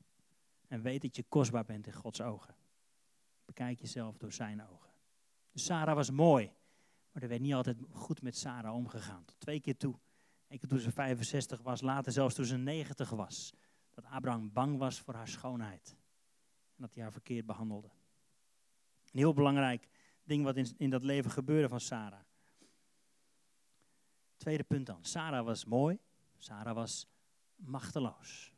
En 0.67 0.81
weet 0.81 1.01
dat 1.01 1.15
je 1.15 1.23
kostbaar 1.23 1.65
bent 1.65 1.87
in 1.87 1.93
Gods 1.93 2.21
ogen. 2.21 2.55
Bekijk 3.45 3.79
jezelf 3.79 4.17
door 4.17 4.31
zijn 4.31 4.67
ogen. 4.67 4.84
Sarah 5.55 5.95
was 5.95 6.09
mooi, 6.09 6.51
maar 7.11 7.23
er 7.23 7.29
werd 7.29 7.41
niet 7.41 7.53
altijd 7.53 7.77
goed 7.91 8.21
met 8.21 8.37
Sarah 8.37 8.73
omgegaan. 8.73 9.25
Tot 9.25 9.39
twee 9.39 9.59
keer 9.59 9.77
toe. 9.77 9.99
Eén 10.47 10.59
keer 10.59 10.69
toen 10.69 10.79
ze 10.79 10.91
65 10.91 11.61
was, 11.61 11.81
later 11.81 12.11
zelfs 12.11 12.35
toen 12.35 12.45
ze 12.45 12.57
90 12.57 13.09
was. 13.09 13.53
Dat 13.93 14.05
Abraham 14.05 14.53
bang 14.53 14.77
was 14.77 14.99
voor 14.99 15.13
haar 15.13 15.27
schoonheid. 15.27 15.97
En 16.75 16.81
dat 16.81 16.93
hij 16.93 17.03
haar 17.03 17.11
verkeerd 17.11 17.45
behandelde. 17.45 17.87
Een 19.11 19.19
heel 19.19 19.33
belangrijk 19.33 19.87
ding 20.23 20.43
wat 20.43 20.55
in, 20.55 20.67
in 20.77 20.89
dat 20.89 21.03
leven 21.03 21.31
gebeurde 21.31 21.69
van 21.69 21.79
Sarah. 21.79 22.19
Tweede 24.37 24.63
punt 24.63 24.85
dan. 24.85 25.05
Sarah 25.05 25.45
was 25.45 25.65
mooi. 25.65 25.99
Sarah 26.37 26.75
was 26.75 27.07
machteloos. 27.55 28.51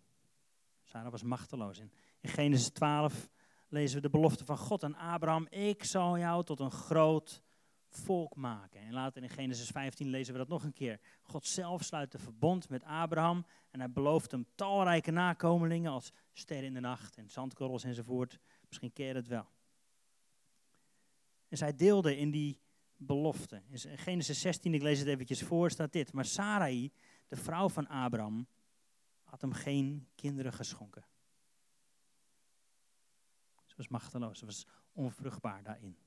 Sarah 0.83 1.11
was 1.11 1.23
machteloos. 1.23 1.79
In, 1.79 1.91
in 2.19 2.29
Genesis 2.29 2.69
12 2.69 3.29
lezen 3.67 3.95
we 3.95 4.01
de 4.01 4.09
belofte 4.09 4.45
van 4.45 4.57
God 4.57 4.83
aan 4.83 4.95
Abraham. 4.95 5.47
Ik 5.49 5.83
zal 5.83 6.17
jou 6.17 6.43
tot 6.43 6.59
een 6.59 6.71
groot 6.71 7.43
volk 7.89 8.35
maken. 8.35 8.79
En 8.79 8.93
later 8.93 9.23
in 9.23 9.29
Genesis 9.29 9.67
15 9.67 10.07
lezen 10.07 10.33
we 10.33 10.39
dat 10.39 10.47
nog 10.47 10.63
een 10.63 10.73
keer. 10.73 10.99
God 11.21 11.45
zelf 11.45 11.83
sluit 11.83 12.13
een 12.13 12.19
verbond 12.19 12.69
met 12.69 12.83
Abraham 12.83 13.45
en 13.71 13.79
hij 13.79 13.91
belooft 13.91 14.31
hem 14.31 14.45
talrijke 14.55 15.11
nakomelingen 15.11 15.91
als 15.91 16.11
sterren 16.33 16.65
in 16.65 16.73
de 16.73 16.79
nacht 16.79 17.15
en 17.15 17.29
zandkorrels 17.29 17.83
enzovoort. 17.83 18.39
Misschien 18.67 18.91
je 18.93 19.03
het 19.03 19.27
wel. 19.27 19.47
En 21.47 21.57
zij 21.57 21.75
deelde 21.75 22.17
in 22.17 22.31
die 22.31 22.59
belofte. 22.95 23.61
In 23.69 23.97
Genesis 23.97 24.41
16, 24.41 24.73
ik 24.73 24.81
lees 24.81 24.99
het 24.99 25.07
eventjes 25.07 25.43
voor, 25.43 25.71
staat 25.71 25.91
dit. 25.91 26.13
Maar 26.13 26.25
Sarai, 26.25 26.91
de 27.27 27.35
vrouw 27.35 27.69
van 27.69 27.87
Abraham, 27.87 28.47
had 29.23 29.41
hem 29.41 29.53
geen 29.53 30.07
kinderen 30.15 30.53
geschonken. 30.53 31.05
Was 33.77 33.87
machteloos, 33.87 34.39
ze 34.39 34.45
was 34.45 34.65
onvruchtbaar 34.91 35.63
daarin. 35.63 35.97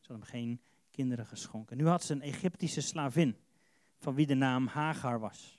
Ze 0.00 0.12
had 0.12 0.16
hem 0.16 0.22
geen 0.22 0.60
kinderen 0.90 1.26
geschonken. 1.26 1.76
Nu 1.76 1.86
had 1.86 2.02
ze 2.02 2.12
een 2.12 2.22
Egyptische 2.22 2.80
slavin, 2.80 3.36
van 3.98 4.14
wie 4.14 4.26
de 4.26 4.34
naam 4.34 4.66
Hagar 4.66 5.20
was. 5.20 5.58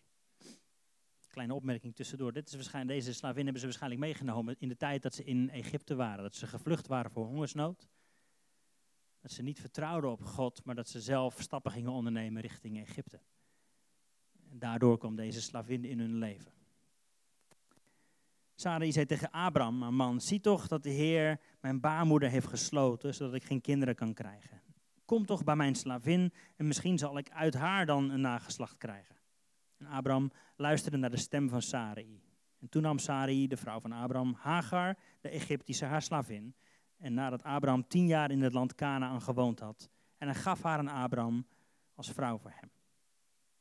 Kleine 1.28 1.54
opmerking 1.54 1.96
tussendoor. 1.96 2.34
Dit 2.34 2.48
is 2.48 2.54
waarschijnlijk, 2.54 3.00
deze 3.00 3.14
slavin 3.14 3.44
hebben 3.44 3.60
ze 3.60 3.66
waarschijnlijk 3.68 4.02
meegenomen 4.02 4.56
in 4.60 4.68
de 4.68 4.78
tijd 4.78 5.02
dat 5.02 5.14
ze 5.14 5.24
in 5.24 5.50
Egypte 5.50 5.96
waren. 5.96 6.24
Dat 6.24 6.36
ze 6.36 6.48
gevlucht 6.48 6.88
waren 6.88 7.12
voor 7.12 7.26
hongersnood. 7.26 7.88
Dat 9.22 9.32
ze 9.32 9.42
niet 9.42 9.60
vertrouwden 9.60 10.12
op 10.12 10.24
God, 10.24 10.64
maar 10.64 10.76
dat 10.76 10.88
ze 10.88 11.02
zelf 11.02 11.42
stappen 11.42 11.72
gingen 11.72 11.92
ondernemen 11.92 12.42
richting 12.42 12.80
Egypte. 12.80 13.20
En 14.50 14.60
daardoor 14.60 14.98
kwam 14.98 15.16
deze 15.16 15.42
slavin 15.42 15.86
in 15.86 16.00
hun 16.00 16.18
leven. 16.18 16.59
Sarai 18.60 18.92
zei 18.92 19.06
tegen 19.06 19.32
Abraham, 19.32 19.78
mijn 19.78 19.96
man, 19.96 20.22
zie 20.22 20.40
toch 20.40 20.68
dat 20.68 20.84
de 20.84 20.90
Heer 20.90 21.40
mijn 21.62 21.80
baarmoeder 21.80 22.30
heeft 22.30 22.48
gesloten, 22.48 23.14
zodat 23.14 23.34
ik 23.34 23.44
geen 23.44 23.62
kinderen 23.62 23.96
kan 23.96 24.14
krijgen. 24.14 24.62
Kom 25.06 25.26
toch 25.26 25.44
bij 25.44 25.56
mijn 25.56 25.76
slavin 25.76 26.34
en 26.56 26.68
misschien 26.68 26.98
zal 26.98 27.18
ik 27.18 27.30
uit 27.30 27.54
haar 27.54 27.86
dan 27.86 28.10
een 28.10 28.22
nageslacht 28.22 28.78
krijgen. 28.78 29.16
En 29.78 29.86
Abraham 29.86 30.32
luisterde 30.56 30.98
naar 30.98 31.10
de 31.10 31.18
stem 31.18 31.50
van 31.50 31.62
Sarai. 31.62 32.22
En 32.60 32.70
toen 32.70 32.82
nam 32.82 32.98
Sarai, 32.98 33.48
de 33.48 33.58
vrouw 33.58 33.80
van 33.80 33.92
Abraham, 33.92 34.36
Hagar, 34.40 34.98
de 35.22 35.30
Egyptische 35.30 35.86
haar 35.86 36.02
slavin. 36.02 36.56
En 36.98 37.14
nadat 37.14 37.44
Abraham 37.44 37.88
tien 37.88 38.08
jaar 38.08 38.32
in 38.32 38.42
het 38.42 38.54
land 38.54 38.76
Canaan 38.76 39.22
gewoond 39.22 39.60
had. 39.60 39.90
En 40.18 40.28
hij 40.28 40.36
gaf 40.36 40.64
haar 40.64 40.78
aan 40.78 40.88
Abraham 40.88 41.48
als 41.96 42.12
vrouw 42.12 42.38
voor 42.38 42.54
hem. 42.56 42.72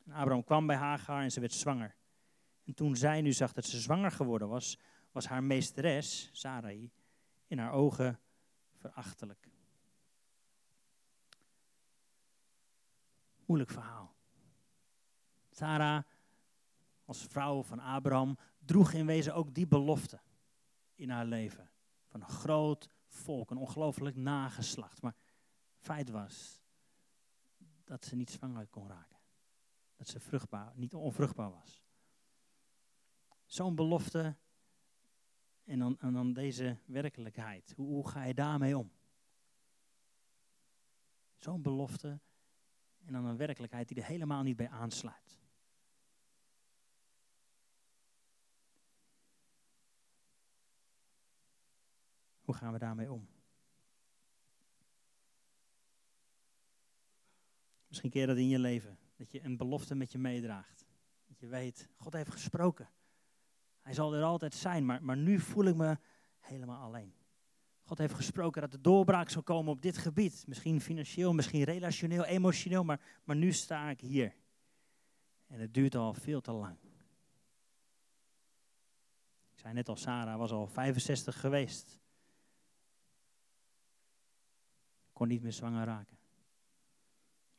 En 0.05 0.11
Abraham 0.11 0.43
kwam 0.43 0.67
bij 0.67 0.75
Hagar 0.75 1.21
en 1.21 1.31
ze 1.31 1.39
werd 1.39 1.53
zwanger. 1.53 1.97
En 2.69 2.75
toen 2.75 2.95
zij 2.95 3.21
nu 3.21 3.31
zag 3.31 3.53
dat 3.53 3.65
ze 3.65 3.79
zwanger 3.79 4.11
geworden 4.11 4.47
was, 4.47 4.77
was 5.11 5.27
haar 5.27 5.43
meesteres, 5.43 6.29
Sarai, 6.31 6.91
in 7.47 7.57
haar 7.57 7.71
ogen 7.71 8.19
verachtelijk. 8.71 9.49
Moeilijk 13.45 13.71
verhaal. 13.71 14.15
Sarah, 15.51 16.03
als 17.05 17.23
vrouw 17.23 17.63
van 17.63 17.79
Abraham, 17.79 18.37
droeg 18.65 18.91
in 18.91 19.05
wezen 19.05 19.35
ook 19.35 19.53
die 19.53 19.67
belofte 19.67 20.19
in 20.95 21.09
haar 21.09 21.25
leven. 21.25 21.69
Van 22.07 22.21
een 22.21 22.27
groot 22.27 22.89
volk, 23.07 23.51
een 23.51 23.57
ongelooflijk 23.57 24.15
nageslacht. 24.15 25.01
Maar 25.01 25.15
feit 25.77 26.09
was 26.09 26.61
dat 27.83 28.05
ze 28.05 28.15
niet 28.15 28.31
zwanger 28.31 28.67
kon 28.67 28.87
raken. 28.87 29.17
Dat 29.95 30.07
ze 30.07 30.19
vruchtbaar, 30.19 30.71
niet 30.75 30.93
onvruchtbaar 30.93 31.51
was. 31.51 31.83
Zo'n 33.45 33.75
belofte 33.75 34.37
en 35.69 35.79
dan, 35.79 35.99
en 35.99 36.13
dan 36.13 36.33
deze 36.33 36.77
werkelijkheid. 36.85 37.73
Hoe, 37.75 37.87
hoe 37.87 38.09
ga 38.09 38.23
je 38.23 38.33
daarmee 38.33 38.77
om? 38.77 38.91
Zo'n 41.37 41.61
belofte 41.61 42.19
en 43.05 43.13
dan 43.13 43.25
een 43.25 43.37
werkelijkheid 43.37 43.87
die 43.87 43.97
er 43.97 44.05
helemaal 44.05 44.43
niet 44.43 44.55
bij 44.55 44.69
aansluit. 44.69 45.39
Hoe 52.41 52.55
gaan 52.55 52.73
we 52.73 52.79
daarmee 52.79 53.11
om? 53.11 53.27
Misschien 57.87 58.09
keer 58.09 58.27
dat 58.27 58.37
in 58.37 58.47
je 58.47 58.59
leven, 58.59 58.99
dat 59.15 59.31
je 59.31 59.43
een 59.43 59.57
belofte 59.57 59.95
met 59.95 60.11
je 60.11 60.17
meedraagt. 60.17 60.85
Dat 61.27 61.39
je 61.39 61.47
weet, 61.47 61.89
God 61.95 62.13
heeft 62.13 62.31
gesproken. 62.31 62.89
Hij 63.89 63.97
zal 63.97 64.15
er 64.15 64.23
altijd 64.23 64.53
zijn, 64.53 64.85
maar, 64.85 65.03
maar 65.03 65.17
nu 65.17 65.39
voel 65.39 65.65
ik 65.65 65.75
me 65.75 65.97
helemaal 66.39 66.81
alleen. 66.81 67.13
God 67.83 67.97
heeft 67.97 68.13
gesproken 68.13 68.61
dat 68.61 68.71
de 68.71 68.81
doorbraak 68.81 69.29
zal 69.29 69.43
komen 69.43 69.71
op 69.71 69.81
dit 69.81 69.97
gebied. 69.97 70.43
Misschien 70.47 70.81
financieel, 70.81 71.33
misschien 71.33 71.63
relationeel, 71.63 72.23
emotioneel, 72.23 72.83
maar, 72.83 73.01
maar 73.23 73.35
nu 73.35 73.51
sta 73.51 73.89
ik 73.89 74.01
hier. 74.01 74.35
En 75.47 75.59
het 75.59 75.73
duurt 75.73 75.95
al 75.95 76.13
veel 76.13 76.41
te 76.41 76.51
lang. 76.51 76.77
Ik 79.51 79.59
zei 79.59 79.73
net 79.73 79.89
al, 79.89 79.95
Sarah 79.95 80.37
was 80.37 80.51
al 80.51 80.67
65 80.67 81.39
geweest. 81.39 81.99
Kon 85.13 85.27
niet 85.27 85.41
meer 85.41 85.53
zwanger 85.53 85.85
raken. 85.85 86.17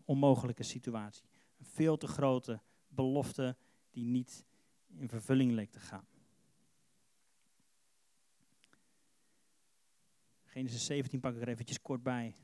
Onmogelijke 0.04 0.62
situatie. 0.62 1.24
Een 1.58 1.66
veel 1.66 1.96
te 1.96 2.06
grote 2.06 2.60
belofte 2.88 3.56
die 3.90 4.04
niet 4.04 4.44
in 4.86 5.08
vervulling 5.08 5.52
leek 5.52 5.70
te 5.70 5.80
gaan. 5.80 6.08
Genesis 10.60 10.84
17 10.84 11.20
pak 11.20 11.34
ik 11.34 11.42
er 11.42 11.48
eventjes 11.48 11.82
kort 11.82 12.02
bij. 12.02 12.34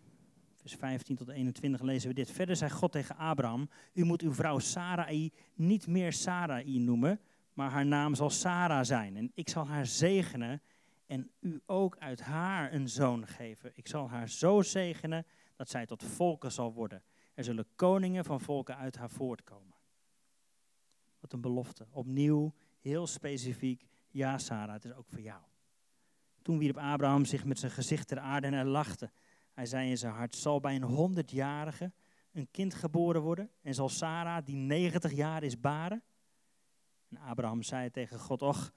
Vers 0.55 0.75
15 0.75 1.17
tot 1.17 1.29
21 1.29 1.81
lezen 1.81 2.09
we 2.09 2.15
dit. 2.15 2.31
Verder 2.31 2.57
zei 2.57 2.71
God 2.71 2.93
tegen 2.93 3.17
Abraham, 3.17 3.69
u 3.93 4.05
moet 4.05 4.23
uw 4.23 4.33
vrouw 4.33 4.59
Sarai 4.59 5.33
niet 5.55 5.87
meer 5.87 6.13
Sarai 6.13 6.79
noemen, 6.79 7.21
maar 7.53 7.71
haar 7.71 7.87
naam 7.87 8.15
zal 8.15 8.31
Sarah 8.31 8.85
zijn. 8.85 9.17
En 9.17 9.31
ik 9.35 9.49
zal 9.49 9.67
haar 9.67 9.87
zegenen 9.87 10.63
en 11.07 11.31
u 11.41 11.61
ook 11.67 11.97
uit 11.99 12.21
haar 12.21 12.73
een 12.73 12.89
zoon 12.89 13.27
geven. 13.27 13.71
Ik 13.75 13.87
zal 13.87 14.09
haar 14.09 14.29
zo 14.29 14.63
zegenen 14.63 15.27
dat 15.57 15.69
zij 15.69 15.87
tot 15.87 16.05
volken 16.05 16.53
zal 16.53 16.73
worden. 16.73 17.03
Er 17.35 17.45
zullen 17.45 17.67
koningen 17.75 18.25
van 18.25 18.41
volken 18.41 18.77
uit 18.77 18.97
haar 18.97 19.11
voortkomen. 19.11 19.77
Wat 21.21 21.33
een 21.33 21.41
belofte. 21.41 21.87
Opnieuw, 21.91 22.55
heel 22.81 23.07
specifiek, 23.07 23.87
ja 24.11 24.39
Sarah, 24.39 24.75
het 24.75 24.85
is 24.85 24.95
ook 24.95 25.09
voor 25.09 25.21
jou. 25.21 25.43
Toen 26.47 26.59
wierp 26.59 26.77
Abraham 26.77 27.25
zich 27.25 27.45
met 27.45 27.59
zijn 27.59 27.73
gezicht 27.73 28.09
ter 28.09 28.19
aarde 28.19 28.47
en 28.47 28.53
hij 28.53 28.65
lachte. 28.65 29.11
Hij 29.53 29.67
zei 29.67 29.91
in 29.91 29.99
zijn 29.99 30.13
hart, 30.13 30.35
zal 30.35 30.61
bij 30.61 30.75
een 30.75 30.83
honderdjarige 30.83 31.93
een 32.33 32.49
kind 32.51 32.75
geboren 32.75 33.23
worden 33.23 33.51
en 33.63 33.75
zal 33.75 33.89
Sarah, 33.89 34.45
die 34.45 34.57
90 34.57 35.13
jaar 35.13 35.43
is, 35.43 35.61
baren? 35.61 36.03
En 37.09 37.17
Abraham 37.19 37.63
zei 37.63 37.91
tegen 37.91 38.19
God, 38.19 38.43
och, 38.43 38.73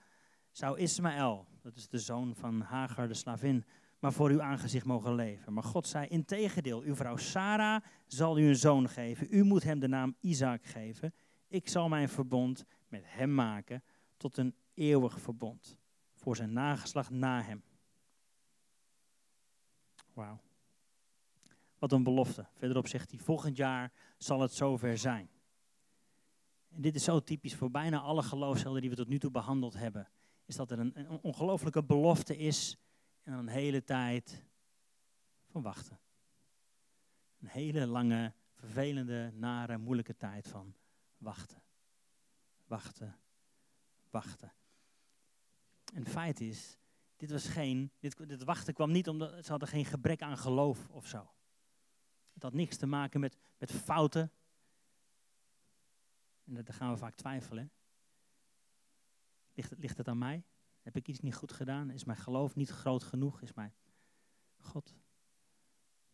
zou 0.52 0.80
Ismaël, 0.80 1.48
dat 1.62 1.76
is 1.76 1.88
de 1.88 2.00
zoon 2.00 2.36
van 2.36 2.62
Hagar 2.62 3.08
de 3.08 3.14
slavin, 3.14 3.66
maar 4.00 4.14
voor 4.14 4.30
uw 4.30 4.42
aangezicht 4.42 4.86
mogen 4.86 5.16
leven. 5.16 5.54
Maar 5.54 5.64
God 5.64 5.88
zei, 5.88 6.08
integendeel, 6.08 6.82
uw 6.82 6.96
vrouw 6.96 7.18
Sarah 7.18 7.84
zal 8.08 8.40
u 8.40 8.48
een 8.48 8.56
zoon 8.56 8.90
geven. 8.90 9.28
U 9.30 9.44
moet 9.44 9.64
hem 9.64 9.80
de 9.80 9.88
naam 9.88 10.16
Isaac 10.20 10.66
geven. 10.66 11.14
Ik 11.48 11.68
zal 11.68 11.90
mijn 11.90 12.10
verbond 12.10 12.66
met 12.88 13.04
hem 13.06 13.34
maken 13.34 13.84
tot 14.18 14.38
een 14.38 14.56
eeuwig 14.74 15.22
verbond. 15.22 15.79
Voor 16.20 16.36
zijn 16.36 16.54
nageslacht 16.54 17.10
na 17.10 17.42
hem. 17.42 17.64
Wauw. 20.14 20.40
Wat 21.78 21.92
een 21.92 22.04
belofte. 22.04 22.48
Verderop 22.54 22.88
zegt 22.88 23.12
hij, 23.12 23.20
volgend 23.20 23.58
jaar 23.58 23.92
zal 24.18 24.42
het 24.42 24.54
zover 24.54 24.98
zijn. 24.98 25.30
En 26.70 26.82
dit 26.82 26.96
is 26.96 27.04
zo 27.04 27.20
typisch 27.20 27.56
voor 27.56 27.72
bijna 27.72 28.00
alle 28.00 28.24
geloofshelden 28.24 28.82
die 28.82 28.90
we 28.90 28.96
tot 28.96 29.08
nu 29.08 29.20
toe 29.20 29.32
behandeld 29.32 29.74
hebben. 29.74 30.10
Is 30.46 30.56
dat 30.56 30.72
er 30.72 30.80
een, 30.80 31.00
een 31.00 31.20
ongelofelijke 31.22 31.84
belofte 31.84 32.38
is 32.38 32.78
en 33.24 33.34
een 33.34 33.48
hele 33.48 33.84
tijd 33.84 34.44
van 35.48 35.62
wachten. 35.62 36.00
Een 37.40 37.48
hele 37.48 37.88
lange, 37.88 38.34
vervelende, 38.54 39.32
nare, 39.34 39.78
moeilijke 39.78 40.18
tijd 40.18 40.48
van 40.48 40.76
wachten. 41.18 41.62
Wachten, 42.68 43.16
wachten. 44.10 44.54
En 45.94 46.04
het 46.04 46.10
feit 46.10 46.42
is, 46.42 46.78
dit 47.16 47.32
was 47.32 47.48
geen, 47.48 47.92
dit, 48.00 48.28
dit 48.28 48.44
wachten 48.44 48.74
kwam 48.74 48.92
niet 48.92 49.08
omdat 49.08 49.46
ze 49.46 49.52
hadden 49.52 49.70
geen 49.70 49.86
gebrek 49.86 50.22
aan 50.22 50.38
geloof 50.38 50.90
of 50.90 51.08
zo. 51.08 51.32
Het 52.34 52.44
had 52.44 52.54
niks 52.54 52.78
te 52.78 52.86
maken 52.86 53.20
met, 53.20 53.38
met 53.58 53.72
fouten. 53.72 54.32
En 56.46 56.54
daar 56.54 56.74
gaan 56.74 56.92
we 56.92 56.98
vaak 56.98 57.16
twijfelen. 57.16 57.72
Ligt, 59.54 59.74
ligt 59.78 59.98
het 59.98 60.08
aan 60.08 60.18
mij? 60.18 60.44
Heb 60.82 60.96
ik 60.96 61.08
iets 61.08 61.20
niet 61.20 61.36
goed 61.36 61.52
gedaan? 61.52 61.90
Is 61.90 62.04
mijn 62.04 62.18
geloof 62.18 62.56
niet 62.56 62.70
groot 62.70 63.04
genoeg? 63.04 63.42
Is 63.42 63.54
mijn 63.54 63.74
God? 64.60 64.96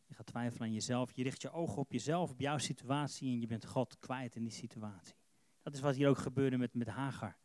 Je 0.05 0.13
gaat 0.13 0.25
twijfelen 0.25 0.67
aan 0.67 0.73
jezelf. 0.73 1.11
Je 1.11 1.23
richt 1.23 1.41
je 1.41 1.51
ogen 1.51 1.77
op 1.77 1.91
jezelf, 1.91 2.31
op 2.31 2.39
jouw 2.39 2.57
situatie 2.57 3.33
en 3.33 3.39
je 3.39 3.47
bent 3.47 3.65
God 3.65 3.99
kwijt 3.99 4.35
in 4.35 4.43
die 4.43 4.51
situatie. 4.51 5.15
Dat 5.61 5.73
is 5.73 5.79
wat 5.79 5.95
hier 5.95 6.09
ook 6.09 6.17
gebeurde 6.17 6.57
met, 6.57 6.73
met 6.73 6.87
Hagar. 6.87 7.37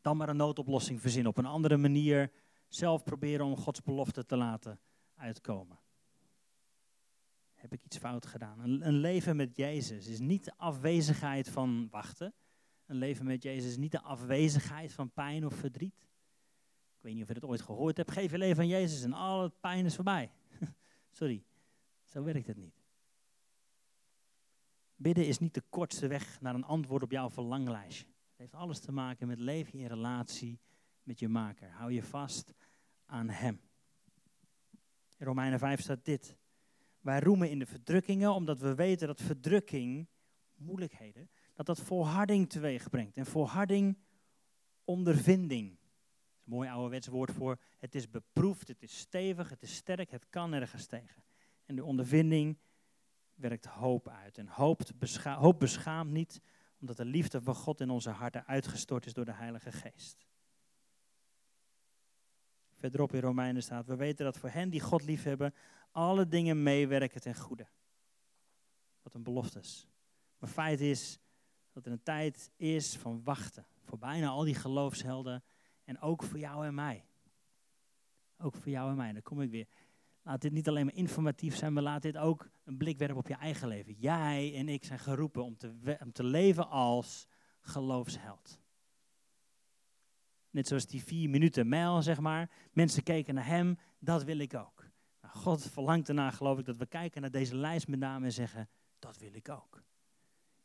Dan 0.00 0.16
maar 0.16 0.28
een 0.28 0.36
noodoplossing 0.36 1.00
verzinnen. 1.00 1.30
Op 1.30 1.38
een 1.38 1.46
andere 1.46 1.76
manier 1.76 2.32
zelf 2.68 3.02
proberen 3.02 3.46
om 3.46 3.56
Gods 3.56 3.82
belofte 3.82 4.26
te 4.26 4.36
laten 4.36 4.80
uitkomen. 5.14 5.78
Heb 7.54 7.72
ik 7.72 7.84
iets 7.84 7.98
fout 7.98 8.26
gedaan? 8.26 8.58
Een, 8.82 8.94
leven 8.94 9.36
met 9.36 9.56
Jezus 9.56 10.06
is 10.06 10.18
niet 10.18 10.44
de 10.44 10.52
afwezigheid 10.56 11.48
van 11.48 11.88
wachten. 11.90 12.34
Een 12.86 12.96
leven 12.96 13.26
met 13.26 13.42
Jezus 13.42 13.70
is 13.70 13.76
niet 13.76 13.92
de 13.92 14.02
afwezigheid 14.02 14.92
van 14.92 15.12
pijn 15.12 15.46
of 15.46 15.54
verdriet. 15.54 16.08
Ik 16.96 17.06
weet 17.06 17.14
niet 17.14 17.22
of 17.22 17.28
je 17.28 17.34
het 17.34 17.44
ooit 17.44 17.60
gehoord 17.60 17.96
hebt. 17.96 18.10
Geef 18.10 18.30
je 18.30 18.38
leven 18.38 18.62
aan 18.62 18.68
Jezus 18.68 19.02
en 19.02 19.12
al 19.12 19.42
het 19.42 19.60
pijn 19.60 19.84
is 19.84 19.94
voorbij. 19.94 20.30
Sorry, 21.10 21.44
zo 22.04 22.22
werkt 22.22 22.46
het 22.46 22.56
niet. 22.56 22.80
Bidden 24.96 25.26
is 25.26 25.38
niet 25.38 25.54
de 25.54 25.62
kortste 25.68 26.06
weg 26.06 26.40
naar 26.40 26.54
een 26.54 26.64
antwoord 26.64 27.02
op 27.02 27.10
jouw 27.10 27.30
verlanglijstje. 27.30 28.06
Heeft 28.40 28.54
alles 28.54 28.78
te 28.78 28.92
maken 28.92 29.26
met 29.26 29.38
leven 29.38 29.78
in 29.78 29.86
relatie 29.86 30.60
met 31.02 31.18
je 31.18 31.28
maker. 31.28 31.70
Hou 31.70 31.92
je 31.92 32.02
vast 32.02 32.54
aan 33.04 33.28
hem. 33.28 33.60
In 35.16 35.26
Romeinen 35.26 35.58
5 35.58 35.80
staat 35.80 36.04
dit. 36.04 36.36
Wij 37.00 37.20
roemen 37.20 37.50
in 37.50 37.58
de 37.58 37.66
verdrukkingen 37.66 38.34
omdat 38.34 38.60
we 38.60 38.74
weten 38.74 39.06
dat 39.06 39.20
verdrukking, 39.20 40.08
moeilijkheden, 40.54 41.30
dat 41.54 41.66
dat 41.66 41.80
volharding 41.80 42.50
teweeg 42.50 42.90
brengt. 42.90 43.16
En 43.16 43.26
volharding 43.26 43.98
ondervinding 44.84 45.78
mooi 46.44 46.68
ouderwets 46.68 47.06
woord 47.06 47.32
voor. 47.32 47.60
Het 47.78 47.94
is 47.94 48.10
beproefd, 48.10 48.68
het 48.68 48.82
is 48.82 48.98
stevig, 48.98 49.48
het 49.48 49.62
is 49.62 49.74
sterk, 49.74 50.10
het 50.10 50.26
kan 50.30 50.52
ergens 50.52 50.86
tegen. 50.86 51.22
En 51.64 51.76
de 51.76 51.84
ondervinding 51.84 52.58
werkt 53.34 53.64
hoop 53.64 54.08
uit. 54.08 54.38
En 54.38 54.46
hoop, 54.46 54.82
hoop 55.22 55.58
beschaamt 55.58 56.10
niet, 56.10 56.40
omdat 56.80 56.96
de 56.96 57.04
liefde 57.04 57.42
van 57.42 57.54
God 57.54 57.80
in 57.80 57.90
onze 57.90 58.10
harten 58.10 58.46
uitgestort 58.46 59.06
is 59.06 59.12
door 59.12 59.24
de 59.24 59.32
Heilige 59.32 59.72
Geest. 59.72 60.26
Verderop 62.78 63.14
in 63.14 63.20
Romeinen 63.20 63.62
staat, 63.62 63.86
we 63.86 63.96
weten 63.96 64.24
dat 64.24 64.38
voor 64.38 64.48
hen 64.48 64.70
die 64.70 64.80
God 64.80 65.02
liefhebben, 65.02 65.54
alle 65.90 66.28
dingen 66.28 66.62
meewerken 66.62 67.20
ten 67.20 67.34
goede. 67.34 67.66
Wat 69.02 69.14
een 69.14 69.22
belofte 69.22 69.58
is. 69.58 69.88
Maar 70.38 70.50
feit 70.50 70.80
is 70.80 71.18
dat 71.72 71.86
er 71.86 71.92
een 71.92 72.02
tijd 72.02 72.50
is 72.56 72.96
van 72.96 73.22
wachten. 73.24 73.66
Voor 73.84 73.98
bijna 73.98 74.28
al 74.28 74.44
die 74.44 74.54
geloofshelden 74.54 75.44
en 75.84 76.00
ook 76.00 76.22
voor 76.22 76.38
jou 76.38 76.66
en 76.66 76.74
mij. 76.74 77.04
Ook 78.38 78.54
voor 78.54 78.68
jou 78.70 78.90
en 78.90 78.96
mij. 78.96 79.12
Dan 79.12 79.22
kom 79.22 79.40
ik 79.40 79.50
weer. 79.50 79.66
Laat 80.30 80.40
dit 80.40 80.52
niet 80.52 80.68
alleen 80.68 80.84
maar 80.84 80.94
informatief 80.94 81.56
zijn, 81.56 81.72
maar 81.72 81.82
laat 81.82 82.02
dit 82.02 82.16
ook 82.16 82.50
een 82.64 82.76
blik 82.76 82.98
werpen 82.98 83.16
op 83.16 83.28
je 83.28 83.34
eigen 83.34 83.68
leven. 83.68 83.92
Jij 83.92 84.54
en 84.54 84.68
ik 84.68 84.84
zijn 84.84 84.98
geroepen 84.98 85.44
om 85.44 85.56
te, 85.56 85.98
om 86.00 86.12
te 86.12 86.24
leven 86.24 86.68
als 86.68 87.26
geloofsheld. 87.60 88.60
Net 90.50 90.66
zoals 90.66 90.86
die 90.86 91.02
vier 91.02 91.30
minuten 91.30 91.68
mijl, 91.68 92.02
zeg 92.02 92.20
maar. 92.20 92.50
Mensen 92.72 93.02
keken 93.02 93.34
naar 93.34 93.46
hem, 93.46 93.78
dat 93.98 94.24
wil 94.24 94.38
ik 94.38 94.54
ook. 94.54 94.90
Nou, 95.20 95.34
God 95.34 95.62
verlangt 95.70 96.08
ernaar, 96.08 96.32
geloof 96.32 96.58
ik, 96.58 96.64
dat 96.64 96.76
we 96.76 96.86
kijken 96.86 97.20
naar 97.20 97.30
deze 97.30 97.56
lijst 97.56 97.88
met 97.88 97.98
name 97.98 98.24
en 98.24 98.32
zeggen, 98.32 98.68
dat 98.98 99.18
wil 99.18 99.34
ik 99.34 99.48
ook. 99.48 99.82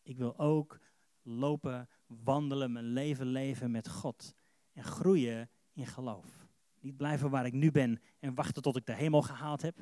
Ik 0.04 0.18
wil 0.18 0.40
ook 0.40 0.80
lopen, 1.22 1.90
wandelen, 2.06 2.72
mijn 2.72 2.86
leven 2.86 3.26
leven 3.26 3.72
met 3.72 3.90
God 3.90 4.36
en 4.74 4.84
groeien 4.84 5.50
in 5.74 5.86
geloof. 5.86 6.45
Niet 6.86 6.98
blijven 6.98 7.30
waar 7.30 7.46
ik 7.46 7.54
nu 7.54 7.72
ben 7.72 8.02
en 8.20 8.36
wachten 8.36 8.62
tot 8.62 8.76
ik 8.76 8.86
de 8.86 8.94
hemel 8.94 9.22
gehaald 9.22 9.62
heb. 9.62 9.78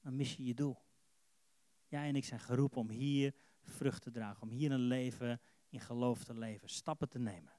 Dan 0.00 0.16
mis 0.16 0.36
je 0.36 0.44
je 0.44 0.54
doel. 0.54 0.82
Jij 1.86 2.08
en 2.08 2.16
ik 2.16 2.24
zijn 2.24 2.40
geroepen 2.40 2.80
om 2.80 2.90
hier 2.90 3.34
vrucht 3.62 4.02
te 4.02 4.10
dragen, 4.10 4.42
om 4.42 4.50
hier 4.50 4.72
een 4.72 4.80
leven 4.80 5.40
in 5.68 5.80
geloof 5.80 6.24
te 6.24 6.34
leven, 6.34 6.68
stappen 6.68 7.08
te 7.08 7.18
nemen. 7.18 7.52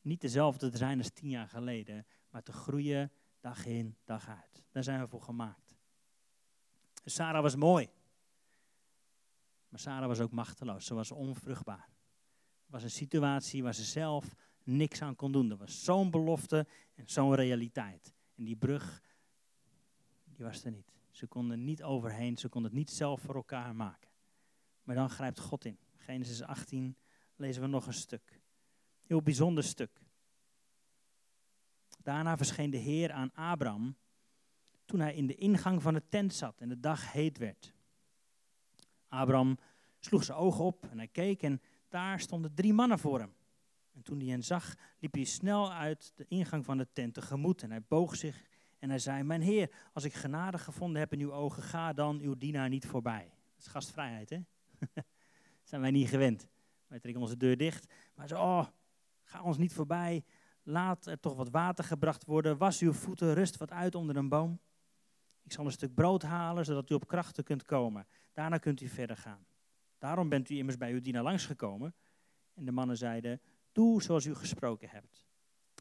Niet 0.00 0.20
dezelfde 0.20 0.70
te 0.70 0.76
zijn 0.76 0.98
als 0.98 1.10
tien 1.10 1.28
jaar 1.28 1.48
geleden, 1.48 2.06
maar 2.30 2.42
te 2.42 2.52
groeien 2.52 3.12
dag 3.40 3.66
in, 3.66 3.96
dag 4.04 4.28
uit. 4.28 4.64
Daar 4.70 4.84
zijn 4.84 5.00
we 5.00 5.08
voor 5.08 5.22
gemaakt. 5.22 5.76
Sarah 7.04 7.42
was 7.42 7.56
mooi. 7.56 7.88
Maar 9.68 9.80
Sarah 9.80 10.08
was 10.08 10.20
ook 10.20 10.32
machteloos. 10.32 10.86
Ze 10.86 10.94
was 10.94 11.10
onvruchtbaar. 11.10 11.88
Het 12.62 12.70
was 12.70 12.82
een 12.82 12.90
situatie 12.90 13.62
waar 13.62 13.74
ze 13.74 13.84
zelf 13.84 14.34
niks 14.68 15.02
aan 15.02 15.16
kon 15.16 15.32
doen. 15.32 15.48
Dat 15.48 15.58
was 15.58 15.84
zo'n 15.84 16.10
belofte 16.10 16.66
en 16.94 17.04
zo'n 17.06 17.34
realiteit. 17.34 18.14
En 18.34 18.44
die 18.44 18.56
brug, 18.56 19.02
die 20.24 20.44
was 20.44 20.64
er 20.64 20.70
niet. 20.70 20.92
Ze 21.10 21.26
konden 21.26 21.64
niet 21.64 21.82
overheen, 21.82 22.36
ze 22.36 22.48
konden 22.48 22.70
het 22.70 22.80
niet 22.80 22.90
zelf 22.90 23.20
voor 23.20 23.34
elkaar 23.34 23.74
maken. 23.74 24.10
Maar 24.82 24.94
dan 24.94 25.10
grijpt 25.10 25.40
God 25.40 25.64
in. 25.64 25.78
Genesis 25.96 26.42
18 26.42 26.96
lezen 27.36 27.62
we 27.62 27.68
nog 27.68 27.86
een 27.86 27.92
stuk. 27.92 28.40
Heel 29.06 29.22
bijzonder 29.22 29.64
stuk. 29.64 30.00
Daarna 32.02 32.36
verscheen 32.36 32.70
de 32.70 32.76
Heer 32.76 33.12
aan 33.12 33.34
Abraham 33.34 33.96
toen 34.84 35.00
hij 35.00 35.14
in 35.14 35.26
de 35.26 35.34
ingang 35.34 35.82
van 35.82 35.94
de 35.94 36.02
tent 36.08 36.34
zat 36.34 36.60
en 36.60 36.68
de 36.68 36.80
dag 36.80 37.12
heet 37.12 37.38
werd. 37.38 37.74
Abraham 39.08 39.58
sloeg 39.98 40.24
zijn 40.24 40.38
ogen 40.38 40.64
op 40.64 40.86
en 40.90 40.98
hij 40.98 41.08
keek 41.08 41.42
en 41.42 41.60
daar 41.88 42.20
stonden 42.20 42.54
drie 42.54 42.72
mannen 42.72 42.98
voor 42.98 43.18
hem. 43.18 43.34
En 43.98 44.04
toen 44.04 44.18
hij 44.18 44.28
hen 44.28 44.44
zag, 44.44 44.74
liep 44.98 45.14
hij 45.14 45.24
snel 45.24 45.72
uit 45.72 46.12
de 46.16 46.24
ingang 46.28 46.64
van 46.64 46.78
de 46.78 46.88
tent 46.92 47.14
tegemoet. 47.14 47.62
En 47.62 47.70
hij 47.70 47.82
boog 47.88 48.16
zich 48.16 48.44
en 48.78 48.88
hij 48.88 48.98
zei, 48.98 49.22
mijn 49.22 49.40
heer, 49.40 49.70
als 49.92 50.04
ik 50.04 50.14
genade 50.14 50.58
gevonden 50.58 51.00
heb 51.00 51.12
in 51.12 51.20
uw 51.20 51.32
ogen, 51.32 51.62
ga 51.62 51.92
dan 51.92 52.20
uw 52.20 52.34
dienaar 52.36 52.68
niet 52.68 52.86
voorbij. 52.86 53.32
Dat 53.54 53.66
is 53.66 53.66
gastvrijheid, 53.66 54.30
hè? 54.30 54.40
zijn 55.62 55.80
wij 55.80 55.90
niet 55.90 56.08
gewend. 56.08 56.48
Wij 56.86 57.00
trekken 57.00 57.22
onze 57.22 57.36
deur 57.36 57.56
dicht. 57.56 57.92
Maar 58.14 58.28
zo, 58.28 58.34
oh, 58.34 58.66
ga 59.22 59.42
ons 59.42 59.58
niet 59.58 59.72
voorbij. 59.72 60.24
Laat 60.62 61.06
er 61.06 61.20
toch 61.20 61.34
wat 61.34 61.50
water 61.50 61.84
gebracht 61.84 62.24
worden. 62.24 62.58
Was 62.58 62.80
uw 62.80 62.92
voeten, 62.92 63.34
rust 63.34 63.56
wat 63.56 63.70
uit 63.70 63.94
onder 63.94 64.16
een 64.16 64.28
boom. 64.28 64.60
Ik 65.42 65.52
zal 65.52 65.64
een 65.64 65.72
stuk 65.72 65.94
brood 65.94 66.22
halen, 66.22 66.64
zodat 66.64 66.90
u 66.90 66.94
op 66.94 67.06
krachten 67.06 67.44
kunt 67.44 67.64
komen. 67.64 68.06
Daarna 68.32 68.58
kunt 68.58 68.80
u 68.80 68.88
verder 68.88 69.16
gaan. 69.16 69.46
Daarom 69.98 70.28
bent 70.28 70.50
u 70.50 70.56
immers 70.56 70.76
bij 70.76 70.92
uw 70.92 71.00
dienaar 71.00 71.22
langsgekomen. 71.22 71.94
En 72.54 72.64
de 72.64 72.72
mannen 72.72 72.96
zeiden, 72.96 73.40
Doe 73.72 74.02
zoals 74.02 74.26
u 74.26 74.34
gesproken 74.34 74.88
hebt. 74.88 75.26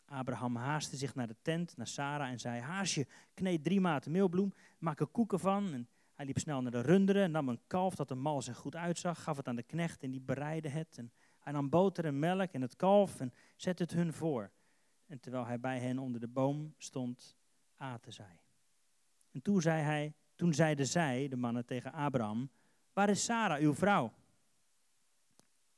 Abraham 0.05 0.55
haastte 0.55 0.97
zich 0.97 1.15
naar 1.15 1.27
de 1.27 1.35
tent, 1.41 1.77
naar 1.77 1.87
Sarah 1.87 2.29
en 2.29 2.39
zei, 2.39 2.59
haasje, 2.59 3.07
kneed 3.33 3.63
drie 3.63 3.81
maten 3.81 4.11
meelbloem, 4.11 4.53
maak 4.77 4.99
er 4.99 5.07
koeken 5.07 5.39
van. 5.39 5.73
En 5.73 5.89
hij 6.13 6.25
liep 6.25 6.39
snel 6.39 6.61
naar 6.61 6.71
de 6.71 6.81
runderen, 6.81 7.31
nam 7.31 7.49
een 7.49 7.61
kalf 7.67 7.95
dat 7.95 8.09
er 8.09 8.17
mals 8.17 8.47
en 8.47 8.55
goed 8.55 8.75
uitzag, 8.75 9.23
gaf 9.23 9.37
het 9.37 9.47
aan 9.47 9.55
de 9.55 9.63
knecht 9.63 10.03
en 10.03 10.11
die 10.11 10.21
bereidde 10.21 10.69
het. 10.69 10.97
En 10.97 11.11
hij 11.39 11.53
nam 11.53 11.69
boter 11.69 12.05
en 12.05 12.19
melk 12.19 12.51
en 12.51 12.61
het 12.61 12.75
kalf 12.75 13.19
en 13.19 13.33
zette 13.55 13.83
het 13.83 13.91
hun 13.91 14.13
voor. 14.13 14.51
En 15.05 15.19
terwijl 15.19 15.45
hij 15.45 15.59
bij 15.59 15.79
hen 15.79 15.99
onder 15.99 16.19
de 16.19 16.27
boom 16.27 16.73
stond, 16.77 17.35
aten 17.75 18.13
zij. 18.13 18.41
En 19.31 19.41
toen 19.41 19.61
zei 19.61 19.81
hij, 19.81 20.13
Toen 20.35 20.53
zeiden 20.53 20.87
zij, 20.87 21.27
de 21.27 21.35
mannen, 21.35 21.65
tegen 21.65 21.91
Abraham: 21.91 22.49
Waar 22.93 23.09
is 23.09 23.23
Sarah, 23.23 23.61
uw 23.61 23.73
vrouw? 23.73 24.13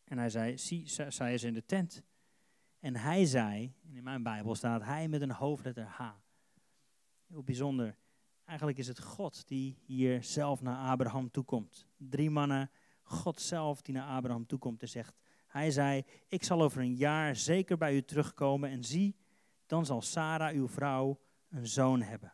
En 0.09 0.17
hij 0.17 0.29
zei: 0.29 0.57
Zie, 0.57 0.87
zij 1.07 1.33
is 1.33 1.43
in 1.43 1.53
de 1.53 1.65
tent. 1.65 2.03
En 2.79 2.95
hij 2.95 3.25
zei, 3.25 3.73
in 3.91 4.03
mijn 4.03 4.23
Bijbel 4.23 4.55
staat 4.55 4.83
hij 4.83 5.07
met 5.07 5.21
een 5.21 5.31
hoofdletter 5.31 5.85
H. 5.85 6.11
Heel 7.27 7.43
bijzonder. 7.43 7.97
Eigenlijk 8.45 8.77
is 8.77 8.87
het 8.87 8.99
God 8.99 9.47
die 9.47 9.77
hier 9.85 10.23
zelf 10.23 10.61
naar 10.61 10.89
Abraham 10.91 11.31
toekomt. 11.31 11.87
Drie 11.97 12.29
mannen, 12.29 12.71
God 13.01 13.41
zelf 13.41 13.81
die 13.81 13.93
naar 13.93 14.07
Abraham 14.07 14.45
toekomt 14.45 14.81
en 14.81 14.89
zegt: 14.89 15.17
Hij 15.47 15.71
zei: 15.71 16.03
Ik 16.27 16.43
zal 16.43 16.61
over 16.61 16.81
een 16.81 16.95
jaar 16.95 17.35
zeker 17.35 17.77
bij 17.77 17.95
u 17.95 18.01
terugkomen 18.01 18.69
en 18.69 18.83
zie, 18.83 19.15
dan 19.65 19.85
zal 19.85 20.01
Sarah, 20.01 20.55
uw 20.55 20.67
vrouw, 20.67 21.19
een 21.49 21.67
zoon 21.67 22.01
hebben. 22.01 22.33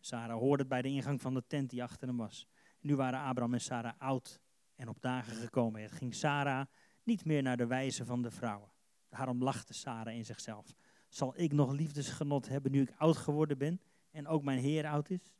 Sarah 0.00 0.38
hoorde 0.38 0.62
het 0.62 0.68
bij 0.68 0.82
de 0.82 0.88
ingang 0.88 1.20
van 1.20 1.34
de 1.34 1.46
tent 1.46 1.70
die 1.70 1.82
achter 1.82 2.08
hem 2.08 2.16
was. 2.16 2.46
Nu 2.80 2.96
waren 2.96 3.20
Abraham 3.20 3.54
en 3.54 3.60
Sarah 3.60 3.94
oud 3.98 4.40
en 4.76 4.88
op 4.88 5.00
dagen 5.00 5.36
gekomen. 5.36 5.82
Het 5.82 5.92
ging 5.92 6.14
Sarah 6.14 6.66
niet 7.02 7.24
meer 7.24 7.42
naar 7.42 7.56
de 7.56 7.66
wijze 7.66 8.04
van 8.04 8.22
de 8.22 8.30
vrouwen. 8.30 8.70
Daarom 9.08 9.42
lachte 9.42 9.74
Sarah 9.74 10.14
in 10.14 10.24
zichzelf. 10.24 10.74
Zal 11.08 11.32
ik 11.36 11.52
nog 11.52 11.72
liefdesgenot 11.72 12.48
hebben 12.48 12.72
nu 12.72 12.82
ik 12.82 12.94
oud 12.96 13.16
geworden 13.16 13.58
ben 13.58 13.80
en 14.10 14.26
ook 14.26 14.42
mijn 14.42 14.58
Heer 14.58 14.86
oud 14.86 15.10
is? 15.10 15.32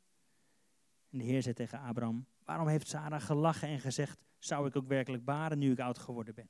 En 1.09 1.17
de 1.17 1.23
Heer 1.23 1.41
zei 1.41 1.53
tegen 1.53 1.79
Abraham, 1.79 2.27
waarom 2.43 2.67
heeft 2.67 2.87
Sarah 2.87 3.21
gelachen 3.21 3.67
en 3.67 3.79
gezegd, 3.79 4.25
zou 4.37 4.67
ik 4.67 4.75
ook 4.75 4.87
werkelijk 4.87 5.25
baren 5.25 5.59
nu 5.59 5.71
ik 5.71 5.79
oud 5.79 5.97
geworden 5.97 6.35
ben? 6.35 6.49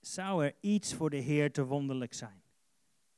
Zou 0.00 0.44
er 0.44 0.54
iets 0.60 0.94
voor 0.94 1.10
de 1.10 1.16
Heer 1.16 1.52
te 1.52 1.64
wonderlijk 1.64 2.14
zijn? 2.14 2.42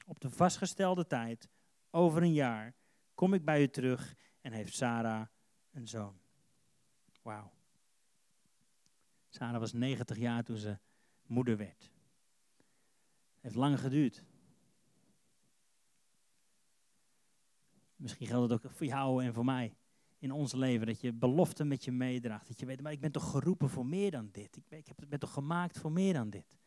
Op 0.07 0.21
de 0.21 0.31
vastgestelde 0.31 1.07
tijd, 1.07 1.49
over 1.91 2.23
een 2.23 2.33
jaar, 2.33 2.75
kom 3.15 3.35
ik 3.35 3.45
bij 3.45 3.63
u 3.63 3.69
terug 3.69 4.15
en 4.41 4.53
heeft 4.53 4.75
Sarah 4.75 5.27
een 5.71 5.89
zoon. 5.89 6.21
Wauw. 7.23 7.62
Sarah 9.35 9.61
was 9.61 9.73
90 9.73 10.17
jaar 10.19 10.45
toen 10.45 10.57
ze 10.57 10.79
moeder 11.27 11.57
werd. 11.57 11.83
Het 13.35 13.43
heeft 13.43 13.55
lang 13.55 13.81
geduurd. 13.81 14.25
Misschien 17.97 18.27
geldt 18.27 18.51
het 18.51 18.67
ook 18.67 18.73
voor 18.73 18.87
jou 18.87 19.25
en 19.25 19.35
voor 19.35 19.45
mij 19.45 19.77
in 20.19 20.33
ons 20.33 20.53
leven. 20.53 20.87
Dat 20.87 21.01
je 21.01 21.13
beloften 21.13 21.69
met 21.69 21.85
je 21.85 21.93
meedraagt. 21.93 22.49
Dat 22.49 22.61
je 22.61 22.67
weet, 22.67 22.83
maar 22.83 22.93
ik 22.93 23.01
ben 23.01 23.13
toch 23.13 23.31
geroepen 23.31 23.69
voor 23.69 23.87
meer 23.87 24.11
dan 24.11 24.29
dit. 24.33 24.57
Ik 24.57 24.69
ben, 24.69 24.79
ik 24.79 25.09
ben 25.09 25.19
toch 25.19 25.33
gemaakt 25.33 25.79
voor 25.79 25.93
meer 25.93 26.13
dan 26.13 26.31
dit. 26.31 26.59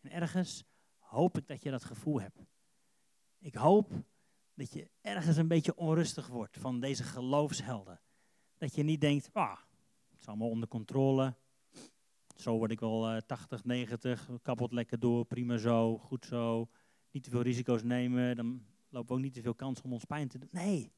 En 0.00 0.10
ergens 0.10 0.64
hoop 0.98 1.38
ik 1.38 1.46
dat 1.46 1.62
je 1.62 1.70
dat 1.70 1.84
gevoel 1.84 2.20
hebt. 2.20 2.46
Ik 3.38 3.54
hoop 3.54 3.92
dat 4.54 4.72
je 4.72 4.90
ergens 5.00 5.36
een 5.36 5.48
beetje 5.48 5.76
onrustig 5.76 6.26
wordt 6.26 6.58
van 6.58 6.80
deze 6.80 7.02
geloofshelden. 7.02 8.00
Dat 8.58 8.74
je 8.74 8.82
niet 8.82 9.00
denkt, 9.00 9.32
ah, 9.32 9.58
het 10.10 10.20
is 10.20 10.26
allemaal 10.26 10.50
onder 10.50 10.68
controle. 10.68 11.36
Zo 12.34 12.56
word 12.56 12.70
ik 12.70 12.80
wel 12.80 13.14
uh, 13.14 13.20
80, 13.26 13.64
90, 13.64 14.30
kapot 14.42 14.72
lekker 14.72 14.98
door, 14.98 15.24
prima 15.24 15.56
zo, 15.56 15.98
goed 15.98 16.24
zo. 16.24 16.68
Niet 17.10 17.22
te 17.22 17.30
veel 17.30 17.42
risico's 17.42 17.82
nemen, 17.82 18.36
dan 18.36 18.62
lopen 18.88 19.08
we 19.08 19.14
ook 19.14 19.20
niet 19.20 19.34
te 19.34 19.42
veel 19.42 19.54
kans 19.54 19.82
om 19.82 19.92
ons 19.92 20.04
pijn 20.04 20.28
te 20.28 20.38
doen. 20.38 20.48
Nee, 20.52 20.92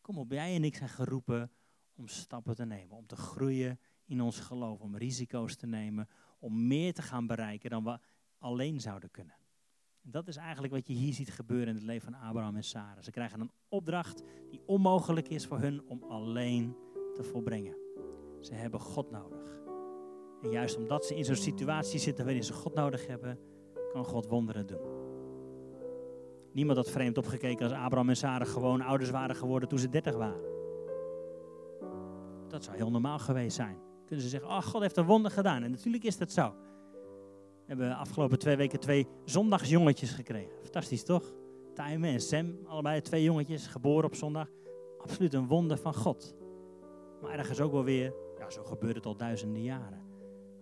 kom 0.00 0.18
op, 0.18 0.32
jij 0.32 0.54
en 0.54 0.64
ik 0.64 0.76
zijn 0.76 0.88
geroepen 0.88 1.50
om 1.94 2.08
stappen 2.08 2.54
te 2.54 2.64
nemen, 2.64 2.96
om 2.96 3.06
te 3.06 3.16
groeien 3.16 3.78
in 4.04 4.20
ons 4.20 4.40
geloof, 4.40 4.80
om 4.80 4.96
risico's 4.96 5.56
te 5.56 5.66
nemen, 5.66 6.08
om 6.38 6.66
meer 6.66 6.92
te 6.92 7.02
gaan 7.02 7.26
bereiken 7.26 7.70
dan 7.70 7.84
we 7.84 7.98
alleen 8.38 8.80
zouden 8.80 9.10
kunnen. 9.10 9.34
En 10.02 10.10
dat 10.10 10.28
is 10.28 10.36
eigenlijk 10.36 10.72
wat 10.72 10.86
je 10.86 10.92
hier 10.94 11.12
ziet 11.12 11.30
gebeuren 11.30 11.68
in 11.68 11.74
het 11.74 11.84
leven 11.84 12.12
van 12.12 12.20
Abraham 12.20 12.56
en 12.56 12.64
Sarah. 12.64 13.02
Ze 13.02 13.10
krijgen 13.10 13.40
een 13.40 13.52
opdracht 13.68 14.22
die 14.50 14.62
onmogelijk 14.66 15.28
is 15.28 15.46
voor 15.46 15.58
hun 15.58 15.88
om 15.88 16.02
alleen 16.02 16.76
te 17.14 17.22
volbrengen. 17.22 17.76
Ze 18.40 18.54
hebben 18.54 18.80
God 18.80 19.10
nodig. 19.10 19.63
En 20.44 20.50
juist 20.50 20.76
omdat 20.76 21.06
ze 21.06 21.14
in 21.14 21.24
zo'n 21.24 21.34
situatie 21.34 21.98
zitten 21.98 22.24
waarin 22.24 22.44
ze 22.44 22.52
God 22.52 22.74
nodig 22.74 23.06
hebben, 23.06 23.38
kan 23.92 24.04
God 24.04 24.26
wonderen 24.26 24.66
doen. 24.66 24.80
Niemand 26.52 26.78
had 26.78 26.90
vreemd 26.90 27.18
opgekeken 27.18 27.64
als 27.64 27.72
Abraham 27.72 28.08
en 28.08 28.16
Sarah 28.16 28.48
gewoon 28.48 28.80
ouders 28.80 29.10
waren 29.10 29.36
geworden 29.36 29.68
toen 29.68 29.78
ze 29.78 29.88
30 29.88 30.14
waren. 30.14 30.52
Dat 32.48 32.64
zou 32.64 32.76
heel 32.76 32.90
normaal 32.90 33.18
geweest 33.18 33.56
zijn. 33.56 33.78
Kunnen 34.06 34.24
ze 34.24 34.30
zeggen, 34.30 34.50
oh 34.50 34.62
God 34.62 34.80
heeft 34.80 34.96
een 34.96 35.04
wonder 35.04 35.30
gedaan. 35.30 35.62
En 35.62 35.70
natuurlijk 35.70 36.04
is 36.04 36.18
dat 36.18 36.32
zo. 36.32 36.54
We 37.66 37.70
hebben 37.70 37.96
afgelopen 37.96 38.38
twee 38.38 38.56
weken 38.56 38.80
twee 38.80 39.06
zondagsjongetjes 39.24 40.10
gekregen. 40.10 40.52
Fantastisch 40.62 41.04
toch? 41.04 41.32
Time 41.74 42.08
en 42.08 42.20
Sam, 42.20 42.58
allebei 42.66 43.00
twee 43.00 43.22
jongetjes, 43.22 43.66
geboren 43.66 44.04
op 44.04 44.14
zondag. 44.14 44.48
Absoluut 44.98 45.34
een 45.34 45.46
wonder 45.46 45.78
van 45.78 45.94
God. 45.94 46.34
Maar 47.22 47.38
ergens 47.38 47.60
ook 47.60 47.72
wel 47.72 47.84
weer, 47.84 48.14
ja, 48.38 48.50
zo 48.50 48.64
gebeurt 48.64 48.94
het 48.94 49.06
al 49.06 49.16
duizenden 49.16 49.62
jaren. 49.62 50.13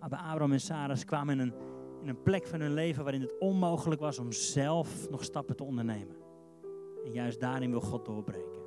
Bij 0.09 0.19
Abraham 0.19 0.51
en 0.51 0.59
Sarah 0.59 0.97
kwamen 1.05 1.39
in 1.39 1.39
een, 1.39 1.53
in 2.01 2.07
een 2.07 2.21
plek 2.21 2.47
van 2.47 2.59
hun 2.59 2.73
leven 2.73 3.03
waarin 3.03 3.21
het 3.21 3.39
onmogelijk 3.39 4.01
was 4.01 4.19
om 4.19 4.31
zelf 4.31 5.09
nog 5.09 5.23
stappen 5.23 5.55
te 5.55 5.63
ondernemen. 5.63 6.15
En 7.05 7.11
juist 7.11 7.39
daarin 7.39 7.71
wil 7.71 7.81
God 7.81 8.05
doorbreken. 8.05 8.61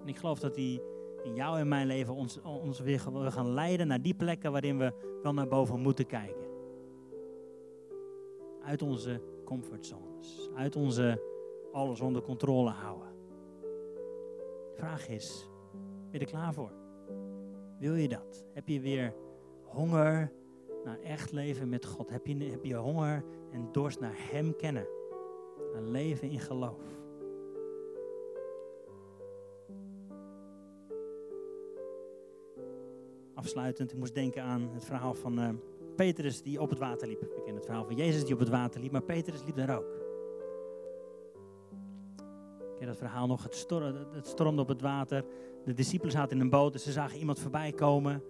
En 0.00 0.08
ik 0.08 0.16
geloof 0.16 0.38
dat 0.38 0.56
hij 0.56 0.82
in 1.22 1.34
jou 1.34 1.58
en 1.58 1.68
mijn 1.68 1.86
leven 1.86 2.14
ons, 2.14 2.40
ons 2.42 2.80
weer 2.80 3.02
wil 3.12 3.30
gaan 3.30 3.50
leiden 3.54 3.86
naar 3.86 4.02
die 4.02 4.14
plekken 4.14 4.52
waarin 4.52 4.78
we 4.78 4.92
wel 5.22 5.34
naar 5.34 5.48
boven 5.48 5.80
moeten 5.80 6.06
kijken. 6.06 6.46
Uit 8.64 8.82
onze 8.82 9.20
comfortzones, 9.44 10.50
uit 10.54 10.76
onze 10.76 11.22
alles 11.72 12.00
onder 12.00 12.22
controle 12.22 12.70
houden. 12.70 13.08
De 14.68 14.74
vraag 14.74 15.08
is, 15.08 15.48
ben 16.10 16.10
je 16.10 16.18
er 16.18 16.30
klaar 16.30 16.54
voor? 16.54 16.72
Wil 17.78 17.94
je 17.94 18.08
dat? 18.08 18.46
Heb 18.52 18.68
je 18.68 18.80
weer 18.80 19.14
honger 19.62 20.32
naar 20.88 21.00
echt 21.00 21.32
leven 21.32 21.68
met 21.68 21.84
God? 21.84 22.10
Heb 22.10 22.26
je, 22.26 22.44
heb 22.44 22.64
je 22.64 22.74
honger 22.74 23.24
en 23.52 23.68
dorst 23.72 24.00
naar 24.00 24.14
Hem 24.16 24.56
kennen? 24.56 24.86
Een 25.74 25.90
leven 25.90 26.30
in 26.30 26.40
geloof. 26.40 26.82
Afsluitend, 33.34 33.92
ik 33.92 33.98
moest 33.98 34.14
denken 34.14 34.42
aan 34.42 34.70
het 34.72 34.84
verhaal 34.84 35.14
van 35.14 35.38
uh, 35.38 35.48
Petrus 35.96 36.42
die 36.42 36.60
op 36.60 36.70
het 36.70 36.78
water 36.78 37.08
liep. 37.08 37.20
We 37.20 37.28
kennen 37.34 37.54
het 37.54 37.64
verhaal 37.64 37.84
van 37.84 37.96
Jezus 37.96 38.24
die 38.24 38.34
op 38.34 38.40
het 38.40 38.48
water 38.48 38.80
liep, 38.80 38.92
maar 38.92 39.02
Petrus 39.02 39.44
liep 39.44 39.56
daar 39.56 39.76
ook. 39.76 39.96
Ik 42.58 42.76
ken 42.76 42.86
dat 42.86 42.96
verhaal 42.96 43.26
nog, 43.26 43.42
het 43.42 44.26
stormde 44.26 44.62
op 44.62 44.68
het 44.68 44.80
water. 44.80 45.24
De 45.64 45.74
discipelen 45.74 46.12
zaten 46.12 46.36
in 46.36 46.42
een 46.42 46.50
boot 46.50 46.74
en 46.74 46.80
ze 46.80 46.92
zagen 46.92 47.18
iemand 47.18 47.38
voorbij 47.38 47.72
komen. 47.72 48.22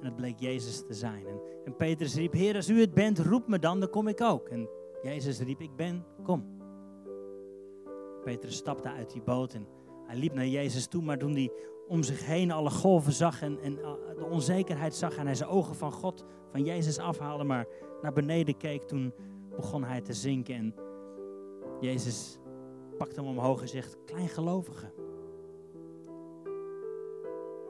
En 0.00 0.04
het 0.04 0.16
bleek 0.16 0.38
Jezus 0.38 0.86
te 0.86 0.94
zijn. 0.94 1.26
En, 1.26 1.40
en 1.64 1.76
Petrus 1.76 2.14
riep, 2.14 2.32
Heer, 2.32 2.54
als 2.54 2.68
u 2.68 2.80
het 2.80 2.94
bent, 2.94 3.18
roep 3.18 3.48
me 3.48 3.58
dan, 3.58 3.80
dan 3.80 3.90
kom 3.90 4.08
ik 4.08 4.20
ook. 4.20 4.48
En 4.48 4.68
Jezus 5.02 5.40
riep, 5.40 5.60
ik 5.60 5.76
ben, 5.76 6.04
kom. 6.22 6.56
Petrus 8.24 8.56
stapte 8.56 8.88
uit 8.88 9.12
die 9.12 9.22
boot 9.22 9.54
en 9.54 9.66
hij 10.06 10.16
liep 10.16 10.34
naar 10.34 10.46
Jezus 10.46 10.86
toe, 10.86 11.02
maar 11.02 11.18
toen 11.18 11.32
hij 11.32 11.52
om 11.88 12.02
zich 12.02 12.26
heen 12.26 12.50
alle 12.50 12.70
golven 12.70 13.12
zag 13.12 13.42
en, 13.42 13.58
en 13.60 13.72
uh, 13.78 13.92
de 14.16 14.24
onzekerheid 14.24 14.94
zag 14.94 15.16
en 15.16 15.26
hij 15.26 15.34
zijn 15.34 15.48
ogen 15.48 15.74
van 15.74 15.92
God, 15.92 16.24
van 16.50 16.64
Jezus 16.64 16.98
afhaalde, 16.98 17.44
maar 17.44 17.66
naar 18.02 18.12
beneden 18.12 18.56
keek, 18.56 18.82
toen 18.82 19.12
begon 19.56 19.84
hij 19.84 20.00
te 20.00 20.12
zinken. 20.12 20.54
En 20.54 20.74
Jezus 21.80 22.38
pakte 22.98 23.20
hem 23.20 23.28
omhoog 23.28 23.60
en 23.60 23.68
zegt, 23.68 23.96
kleingelovige. 24.04 24.92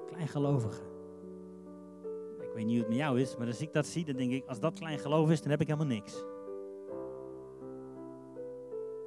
Kleingelovige 0.06 0.97
weet 2.58 2.66
niet 2.66 2.76
hoe 2.76 2.86
het 2.86 2.96
met 2.96 3.06
jou 3.06 3.20
is, 3.20 3.36
maar 3.36 3.46
als 3.46 3.60
ik 3.60 3.72
dat 3.72 3.86
zie, 3.86 4.04
dan 4.04 4.16
denk 4.16 4.32
ik, 4.32 4.46
als 4.46 4.60
dat 4.60 4.78
klein 4.78 4.98
geloof 4.98 5.30
is, 5.30 5.40
dan 5.40 5.50
heb 5.50 5.60
ik 5.60 5.66
helemaal 5.66 5.94
niks. 5.94 6.24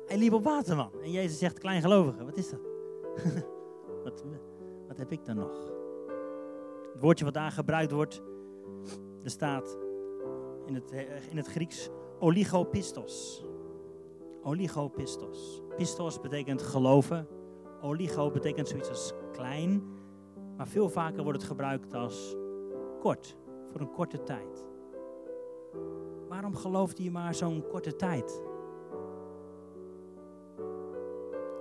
Hij 0.06 0.18
liep 0.18 0.34
op 0.34 0.44
water, 0.44 0.76
man. 0.76 0.92
En 1.04 1.12
Jezus 1.12 1.38
zegt, 1.38 1.60
kleingelovige, 1.60 2.26
wat 2.26 2.38
is 2.38 2.50
dat? 2.50 2.60
wat, 4.04 4.24
wat 4.88 4.98
heb 4.98 5.12
ik 5.12 5.26
dan 5.26 5.36
nog? 5.36 5.72
Het 6.94 7.02
woordje 7.02 7.26
wat 7.26 7.34
daar 7.34 7.52
gebruikt 7.52 7.92
wordt, 7.92 8.22
er 9.24 9.30
staat 9.30 9.78
in 10.66 10.76
het, 10.76 10.92
in 11.30 11.38
het 11.38 11.48
Grieks 11.48 11.90
oligopistos. 12.20 13.46
Oligopistos. 14.44 15.62
Pistos 15.76 16.20
betekent 16.20 16.62
geloven. 16.62 17.28
Oligo 17.82 18.32
betekent 18.32 18.68
zoiets 18.68 18.90
als 18.90 19.14
klein. 19.32 19.84
Maar 20.58 20.68
veel 20.68 20.90
vaker 20.90 21.24
wordt 21.24 21.40
het 21.40 21.48
gebruikt 21.48 21.94
als 21.94 22.36
kort 23.00 23.40
voor 23.72 23.82
een 23.82 23.92
korte 23.92 24.24
tijd. 24.24 24.66
Waarom 26.28 26.56
geloofde 26.56 27.04
je 27.04 27.12
maar 27.12 27.36
zo'n 27.36 27.64
korte 27.70 27.96
tijd? 27.96 28.42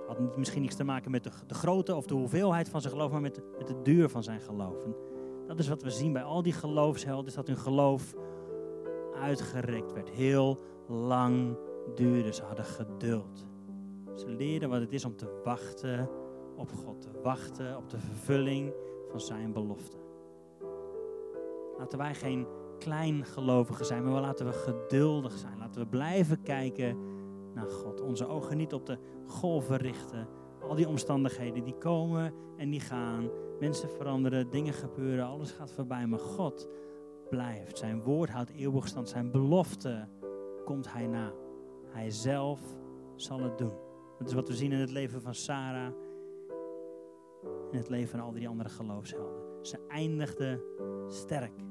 Had 0.07 0.37
misschien 0.37 0.61
niets 0.61 0.75
te 0.75 0.83
maken 0.83 1.11
met 1.11 1.23
de, 1.23 1.31
de 1.47 1.53
grootte 1.53 1.95
of 1.95 2.05
de 2.05 2.13
hoeveelheid 2.13 2.69
van 2.69 2.81
zijn 2.81 2.93
geloof, 2.93 3.11
maar 3.11 3.21
met 3.21 3.41
met 3.57 3.67
de 3.67 3.81
duur 3.81 4.09
van 4.09 4.23
zijn 4.23 4.41
geloof. 4.41 4.85
Dat 5.47 5.59
is 5.59 5.67
wat 5.67 5.83
we 5.83 5.89
zien 5.89 6.13
bij 6.13 6.23
al 6.23 6.41
die 6.41 6.53
geloofshelden, 6.53 7.33
dat 7.35 7.47
hun 7.47 7.57
geloof 7.57 8.15
uitgerekt 9.21 9.93
werd. 9.93 10.09
Heel 10.09 10.59
lang 10.87 11.57
duurde. 11.95 12.33
Ze 12.33 12.43
hadden 12.43 12.65
geduld. 12.65 13.45
Ze 14.15 14.29
leerden 14.29 14.69
wat 14.69 14.79
het 14.79 14.91
is 14.91 15.05
om 15.05 15.15
te 15.15 15.41
wachten 15.43 16.09
op 16.55 16.71
God, 16.85 17.01
te 17.01 17.21
wachten 17.23 17.77
op 17.77 17.89
de 17.89 17.99
vervulling 17.99 18.73
van 19.09 19.21
zijn 19.21 19.53
belofte. 19.53 20.00
Laten 21.81 21.97
wij 21.97 22.15
geen 22.15 22.47
klein 22.79 23.25
gelovigen 23.25 23.85
zijn, 23.85 24.03
maar 24.03 24.21
laten 24.21 24.45
we 24.45 24.51
geduldig 24.51 25.37
zijn. 25.37 25.57
Laten 25.57 25.81
we 25.81 25.87
blijven 25.87 26.41
kijken 26.41 26.97
naar 27.53 27.67
God. 27.67 28.01
Onze 28.01 28.27
ogen 28.27 28.57
niet 28.57 28.73
op 28.73 28.85
de 28.85 28.97
golven 29.25 29.77
richten. 29.77 30.27
Al 30.61 30.75
die 30.75 30.87
omstandigheden 30.87 31.63
die 31.63 31.77
komen 31.77 32.33
en 32.57 32.69
die 32.69 32.79
gaan. 32.79 33.29
Mensen 33.59 33.89
veranderen, 33.89 34.49
dingen 34.49 34.73
gebeuren, 34.73 35.25
alles 35.25 35.51
gaat 35.51 35.71
voorbij. 35.71 36.07
Maar 36.07 36.19
God 36.19 36.67
blijft. 37.29 37.77
Zijn 37.77 38.01
woord 38.01 38.29
houdt 38.29 38.51
eeuwig 38.51 38.87
stand. 38.87 39.09
Zijn 39.09 39.31
belofte 39.31 40.07
komt 40.65 40.93
hij 40.93 41.07
na. 41.07 41.31
Hij 41.85 42.09
zelf 42.09 42.59
zal 43.15 43.39
het 43.39 43.57
doen. 43.57 43.73
Dat 44.17 44.27
is 44.27 44.33
wat 44.33 44.47
we 44.47 44.55
zien 44.55 44.71
in 44.71 44.79
het 44.79 44.91
leven 44.91 45.21
van 45.21 45.35
Sarah. 45.35 45.93
In 47.71 47.77
het 47.77 47.89
leven 47.89 48.09
van 48.09 48.19
al 48.19 48.31
die 48.31 48.47
andere 48.47 48.69
geloofshelden. 48.69 49.65
Ze 49.65 49.79
eindigde 49.87 50.63
sterk. 51.07 51.69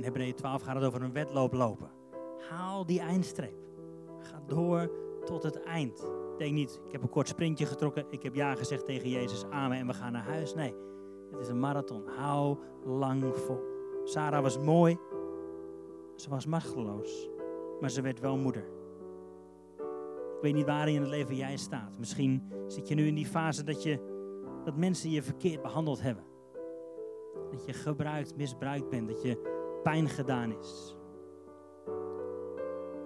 In 0.00 0.06
Hebreeën 0.06 0.34
12 0.34 0.62
gaat 0.62 0.74
het 0.74 0.84
over 0.84 1.02
een 1.02 1.12
wedloop 1.12 1.52
lopen. 1.52 1.90
Haal 2.50 2.86
die 2.86 3.00
eindstreep. 3.00 3.54
Ga 4.20 4.42
door 4.46 4.90
tot 5.24 5.42
het 5.42 5.62
eind. 5.62 6.10
Denk 6.38 6.52
niet, 6.52 6.80
ik 6.86 6.92
heb 6.92 7.02
een 7.02 7.08
kort 7.08 7.28
sprintje 7.28 7.66
getrokken. 7.66 8.06
Ik 8.10 8.22
heb 8.22 8.34
ja 8.34 8.54
gezegd 8.54 8.84
tegen 8.84 9.08
Jezus, 9.08 9.44
amen 9.44 9.78
en 9.78 9.86
we 9.86 9.92
gaan 9.92 10.12
naar 10.12 10.24
huis. 10.24 10.54
Nee, 10.54 10.74
het 11.30 11.40
is 11.40 11.48
een 11.48 11.60
marathon. 11.60 12.02
Hou 12.16 12.58
lang 12.84 13.36
vol. 13.36 13.60
Sarah 14.04 14.42
was 14.42 14.58
mooi. 14.58 14.98
Ze 16.16 16.30
was 16.30 16.46
machteloos. 16.46 17.28
Maar 17.80 17.90
ze 17.90 18.00
werd 18.00 18.20
wel 18.20 18.36
moeder. 18.36 18.64
Ik 20.36 20.40
weet 20.40 20.54
niet 20.54 20.66
waar 20.66 20.88
in 20.88 21.00
het 21.00 21.10
leven 21.10 21.36
jij 21.36 21.56
staat. 21.56 21.98
Misschien 21.98 22.52
zit 22.66 22.88
je 22.88 22.94
nu 22.94 23.06
in 23.06 23.14
die 23.14 23.26
fase 23.26 23.64
dat, 23.64 23.82
je, 23.82 23.98
dat 24.64 24.76
mensen 24.76 25.10
je 25.10 25.22
verkeerd 25.22 25.62
behandeld 25.62 26.02
hebben. 26.02 26.24
Dat 27.50 27.64
je 27.64 27.72
gebruikt, 27.72 28.36
misbruikt 28.36 28.88
bent. 28.88 29.08
Dat 29.08 29.22
je 29.22 29.58
pijn 29.82 30.08
gedaan 30.08 30.52
is. 30.58 30.96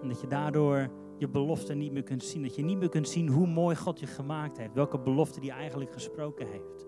En 0.02 0.08
dat 0.08 0.20
je 0.20 0.26
daardoor 0.26 0.90
je 1.18 1.28
belofte 1.28 1.74
niet 1.74 1.92
meer 1.92 2.02
kunt 2.02 2.24
zien. 2.24 2.42
Dat 2.42 2.54
je 2.54 2.64
niet 2.64 2.78
meer 2.78 2.88
kunt 2.88 3.08
zien 3.08 3.28
hoe 3.28 3.46
mooi 3.46 3.76
God 3.76 4.00
je 4.00 4.06
gemaakt 4.06 4.58
heeft. 4.58 4.74
Welke 4.74 4.98
belofte 4.98 5.40
die 5.40 5.50
eigenlijk 5.50 5.92
gesproken 5.92 6.46
heeft. 6.46 6.86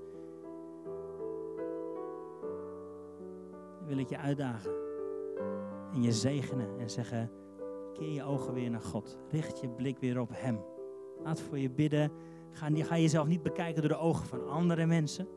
Dan 3.78 3.86
wil 3.86 3.98
ik 3.98 4.08
je 4.08 4.18
uitdagen. 4.18 4.70
En 5.92 6.02
je 6.02 6.12
zegenen 6.12 6.78
en 6.78 6.90
zeggen, 6.90 7.30
keer 7.92 8.12
je 8.12 8.24
ogen 8.24 8.54
weer 8.54 8.70
naar 8.70 8.82
God. 8.82 9.18
Richt 9.30 9.60
je 9.60 9.68
blik 9.68 9.98
weer 9.98 10.20
op 10.20 10.30
Hem. 10.32 10.60
Laat 11.24 11.40
voor 11.40 11.58
je 11.58 11.70
bidden. 11.70 12.10
Ga, 12.50 12.68
ga 12.72 12.98
jezelf 12.98 13.26
niet 13.26 13.42
bekijken 13.42 13.82
door 13.82 13.90
de 13.90 13.98
ogen 13.98 14.26
van 14.26 14.48
andere 14.48 14.86
mensen. 14.86 15.28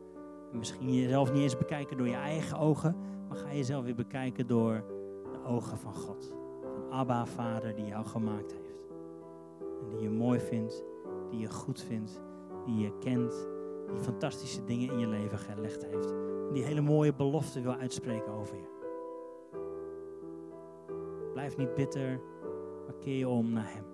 Misschien 0.52 0.94
jezelf 0.94 1.32
niet 1.32 1.42
eens 1.42 1.58
bekijken 1.58 1.98
door 1.98 2.08
je 2.08 2.16
eigen 2.16 2.58
ogen. 2.58 2.96
Maar 3.30 3.38
ga 3.38 3.54
jezelf 3.54 3.84
weer 3.84 3.96
bekijken 3.96 4.48
door 4.48 4.84
de 5.32 5.44
ogen 5.46 5.78
van 5.78 5.94
God. 5.94 6.34
Van 6.74 6.92
Abba, 6.92 7.26
Vader, 7.26 7.76
die 7.76 7.86
jou 7.86 8.06
gemaakt 8.06 8.52
heeft. 8.52 8.92
En 9.82 9.90
die 9.90 10.00
je 10.00 10.10
mooi 10.10 10.40
vindt, 10.40 10.84
die 11.30 11.40
je 11.40 11.50
goed 11.50 11.82
vindt, 11.82 12.22
die 12.66 12.78
je 12.78 12.98
kent, 13.00 13.48
die 13.92 14.00
fantastische 14.00 14.64
dingen 14.64 14.92
in 14.92 15.00
je 15.00 15.08
leven 15.08 15.38
gelegd 15.38 15.86
heeft. 15.86 16.12
En 16.48 16.54
die 16.54 16.64
hele 16.64 16.82
mooie 16.82 17.14
belofte 17.14 17.62
wil 17.62 17.76
uitspreken 17.76 18.32
over 18.32 18.56
je. 18.56 18.78
Blijf 21.34 21.58
niet 21.58 21.74
bitter, 21.74 22.22
maar 22.86 22.96
keer 23.00 23.18
je 23.18 23.28
om 23.28 23.52
naar 23.52 23.74
Hem. 23.74 23.86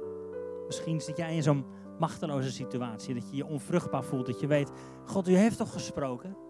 Misschien 0.65 1.02
zit 1.02 1.17
jij 1.17 1.36
in 1.36 1.43
zo'n 1.43 1.65
machteloze 2.00 2.52
situatie, 2.52 3.13
dat 3.13 3.30
je 3.30 3.36
je 3.36 3.45
onvruchtbaar 3.45 4.04
voelt, 4.04 4.26
dat 4.26 4.39
je 4.39 4.48
weet, 4.48 4.71
God, 5.06 5.28
u 5.28 5.36
heeft 5.36 5.58
toch 5.58 5.71
gesproken? 5.71 6.44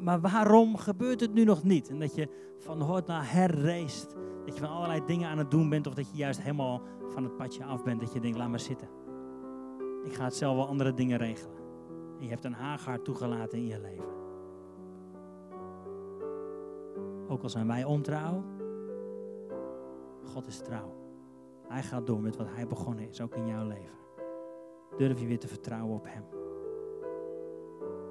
Maar, 0.00 0.20
waarom 0.20 0.76
gebeurt 0.76 1.20
het 1.20 1.32
nu 1.32 1.44
nog 1.44 1.62
niet? 1.62 1.88
En 1.88 1.98
dat 1.98 2.14
je 2.14 2.28
van 2.58 2.80
hoort 2.80 3.06
naar 3.06 3.32
herreest. 3.32 4.16
Dat 4.44 4.54
je 4.54 4.60
van 4.60 4.70
allerlei 4.70 5.00
dingen 5.06 5.28
aan 5.28 5.38
het 5.38 5.50
doen 5.50 5.68
bent. 5.68 5.86
Of 5.86 5.94
dat 5.94 6.10
je 6.10 6.16
juist 6.16 6.40
helemaal 6.40 6.82
van 7.08 7.24
het 7.24 7.36
padje 7.36 7.64
af 7.64 7.82
bent. 7.82 8.00
Dat 8.00 8.12
je 8.12 8.20
denkt, 8.20 8.38
laat 8.38 8.48
maar 8.48 8.60
zitten. 8.60 8.88
Ik 10.04 10.14
ga 10.14 10.24
het 10.24 10.36
zelf 10.36 10.56
wel 10.56 10.66
andere 10.66 10.94
dingen 10.94 11.18
regelen. 11.18 11.56
En 12.18 12.24
je 12.24 12.30
hebt 12.30 12.44
een 12.44 12.52
Hagar 12.52 13.02
toegelaten 13.02 13.58
in 13.58 13.66
je 13.66 13.80
leven. 13.80 14.20
Ook 17.28 17.42
al 17.42 17.48
zijn 17.48 17.66
wij 17.66 17.84
ontrouw. 17.84 18.44
God 20.24 20.46
is 20.46 20.58
trouw. 20.58 20.94
Hij 21.68 21.82
gaat 21.82 22.06
door 22.06 22.20
met 22.20 22.36
wat 22.36 22.46
hij 22.54 22.66
begonnen 22.66 23.08
is, 23.08 23.20
ook 23.20 23.34
in 23.34 23.46
jouw 23.46 23.66
leven. 23.66 23.96
Durf 24.96 25.20
je 25.20 25.26
weer 25.26 25.38
te 25.38 25.48
vertrouwen 25.48 25.94
op 25.94 26.06
hem. 26.08 26.24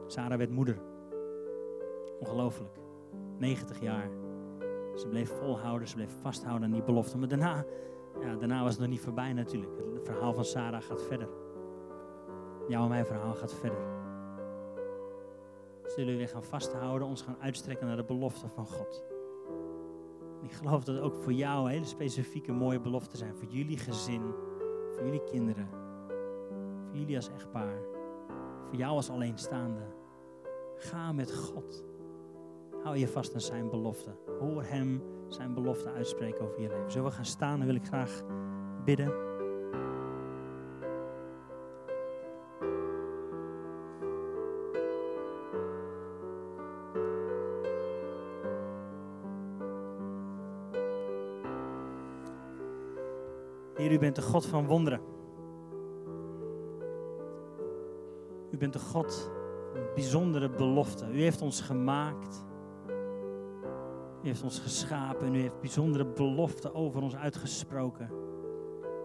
Sarah 0.08 0.38
werd 0.38 0.52
moeder. 0.52 0.91
Ongelooflijk. 2.22 2.80
90 3.38 3.82
jaar. 3.82 4.10
Ze 4.96 5.08
bleef 5.10 5.30
volhouden, 5.30 5.88
ze 5.88 5.96
bleef 5.96 6.12
vasthouden 6.22 6.68
aan 6.68 6.74
die 6.74 6.84
belofte. 6.84 7.18
Maar 7.18 7.28
daarna, 7.28 7.66
ja, 8.20 8.36
daarna 8.36 8.64
was 8.64 8.72
het 8.72 8.82
nog 8.82 8.90
niet 8.90 9.02
voorbij 9.02 9.34
natuurlijk. 9.34 9.72
Het 9.94 10.06
verhaal 10.06 10.34
van 10.34 10.46
Sarah 10.46 10.82
gaat 10.82 11.02
verder. 11.02 11.30
Jouw 12.68 12.84
en 12.84 12.90
mijn 12.90 13.06
verhaal 13.06 13.34
gaat 13.34 13.54
verder. 13.54 14.00
Zullen 15.86 16.12
we 16.12 16.18
weer 16.18 16.28
gaan 16.28 16.44
vasthouden, 16.44 17.08
ons 17.08 17.22
gaan 17.22 17.38
uitstrekken 17.40 17.88
naar 17.88 17.96
de 17.96 18.04
belofte 18.04 18.48
van 18.48 18.66
God. 18.66 19.04
ik 20.42 20.52
geloof 20.52 20.84
dat 20.84 21.00
ook 21.00 21.16
voor 21.16 21.34
jou 21.34 21.70
hele 21.70 21.86
specifieke 21.86 22.52
mooie 22.52 22.80
beloften 22.80 23.18
zijn. 23.18 23.36
Voor 23.36 23.48
jullie 23.48 23.78
gezin, 23.78 24.34
voor 24.92 25.04
jullie 25.06 25.24
kinderen, 25.24 25.70
voor 26.88 26.98
jullie 26.98 27.16
als 27.16 27.30
echtpaar, 27.30 27.78
voor 28.68 28.78
jou 28.78 28.96
als 28.96 29.10
alleenstaande. 29.10 29.82
Ga 30.76 31.12
met 31.12 31.36
God. 31.36 31.91
Hou 32.84 32.98
je 32.98 33.08
vast 33.08 33.34
aan 33.34 33.42
zijn 33.42 33.70
belofte. 33.70 34.10
Hoor 34.40 34.64
hem 34.64 35.04
zijn 35.28 35.54
belofte 35.54 35.92
uitspreken 35.92 36.42
over 36.42 36.62
je 36.62 36.68
leven. 36.68 36.92
Zullen 36.92 37.08
we 37.10 37.16
gaan 37.16 37.26
staan? 37.26 37.58
Dan 37.58 37.68
wil 37.68 37.76
ik 37.76 37.86
graag 37.86 38.24
bidden. 38.86 39.14
Heer, 53.76 53.92
u 53.92 54.00
bent 54.00 54.16
de 54.16 54.22
God 54.22 54.46
van 54.46 54.66
wonderen. 54.68 55.02
U 58.52 58.58
bent 58.58 58.74
de 58.74 58.80
God 58.80 59.32
van 59.74 59.82
bijzondere 59.94 60.50
beloften. 60.50 61.16
U 61.16 61.22
heeft 61.22 61.42
ons 61.42 61.62
gemaakt. 61.62 62.50
U 64.24 64.28
heeft 64.28 64.44
ons 64.44 64.60
geschapen 64.60 65.28
en 65.28 65.36
u 65.36 65.40
heeft 65.40 65.60
bijzondere 65.60 66.06
beloften 66.06 66.76
over 66.76 67.02
ons 67.02 67.16
uitgesproken. 67.16 68.10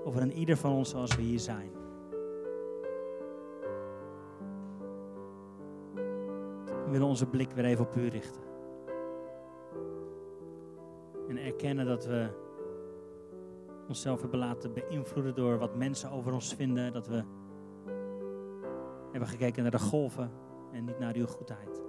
Over 0.04 0.22
een 0.22 0.32
ieder 0.32 0.56
van 0.56 0.72
ons 0.72 0.90
zoals 0.90 1.16
we 1.16 1.22
hier 1.22 1.38
zijn. 1.38 1.70
We 6.84 6.90
willen 6.90 7.06
onze 7.06 7.26
blik 7.26 7.50
weer 7.50 7.64
even 7.64 7.84
op 7.84 7.96
u 7.96 8.08
richten. 8.08 8.42
En 11.28 11.38
erkennen 11.38 11.86
dat 11.86 12.06
we 12.06 12.28
onszelf 13.88 14.20
hebben 14.20 14.38
laten 14.38 14.72
beïnvloeden 14.72 15.34
door 15.34 15.58
wat 15.58 15.76
mensen 15.76 16.10
over 16.10 16.32
ons 16.32 16.54
vinden. 16.54 16.92
Dat 16.92 17.06
we 17.06 17.22
hebben 19.10 19.28
gekeken 19.28 19.62
naar 19.62 19.70
de 19.70 19.78
golven 19.78 20.30
en 20.72 20.84
niet 20.84 20.98
naar 20.98 21.14
uw 21.14 21.26
goedheid 21.26 21.85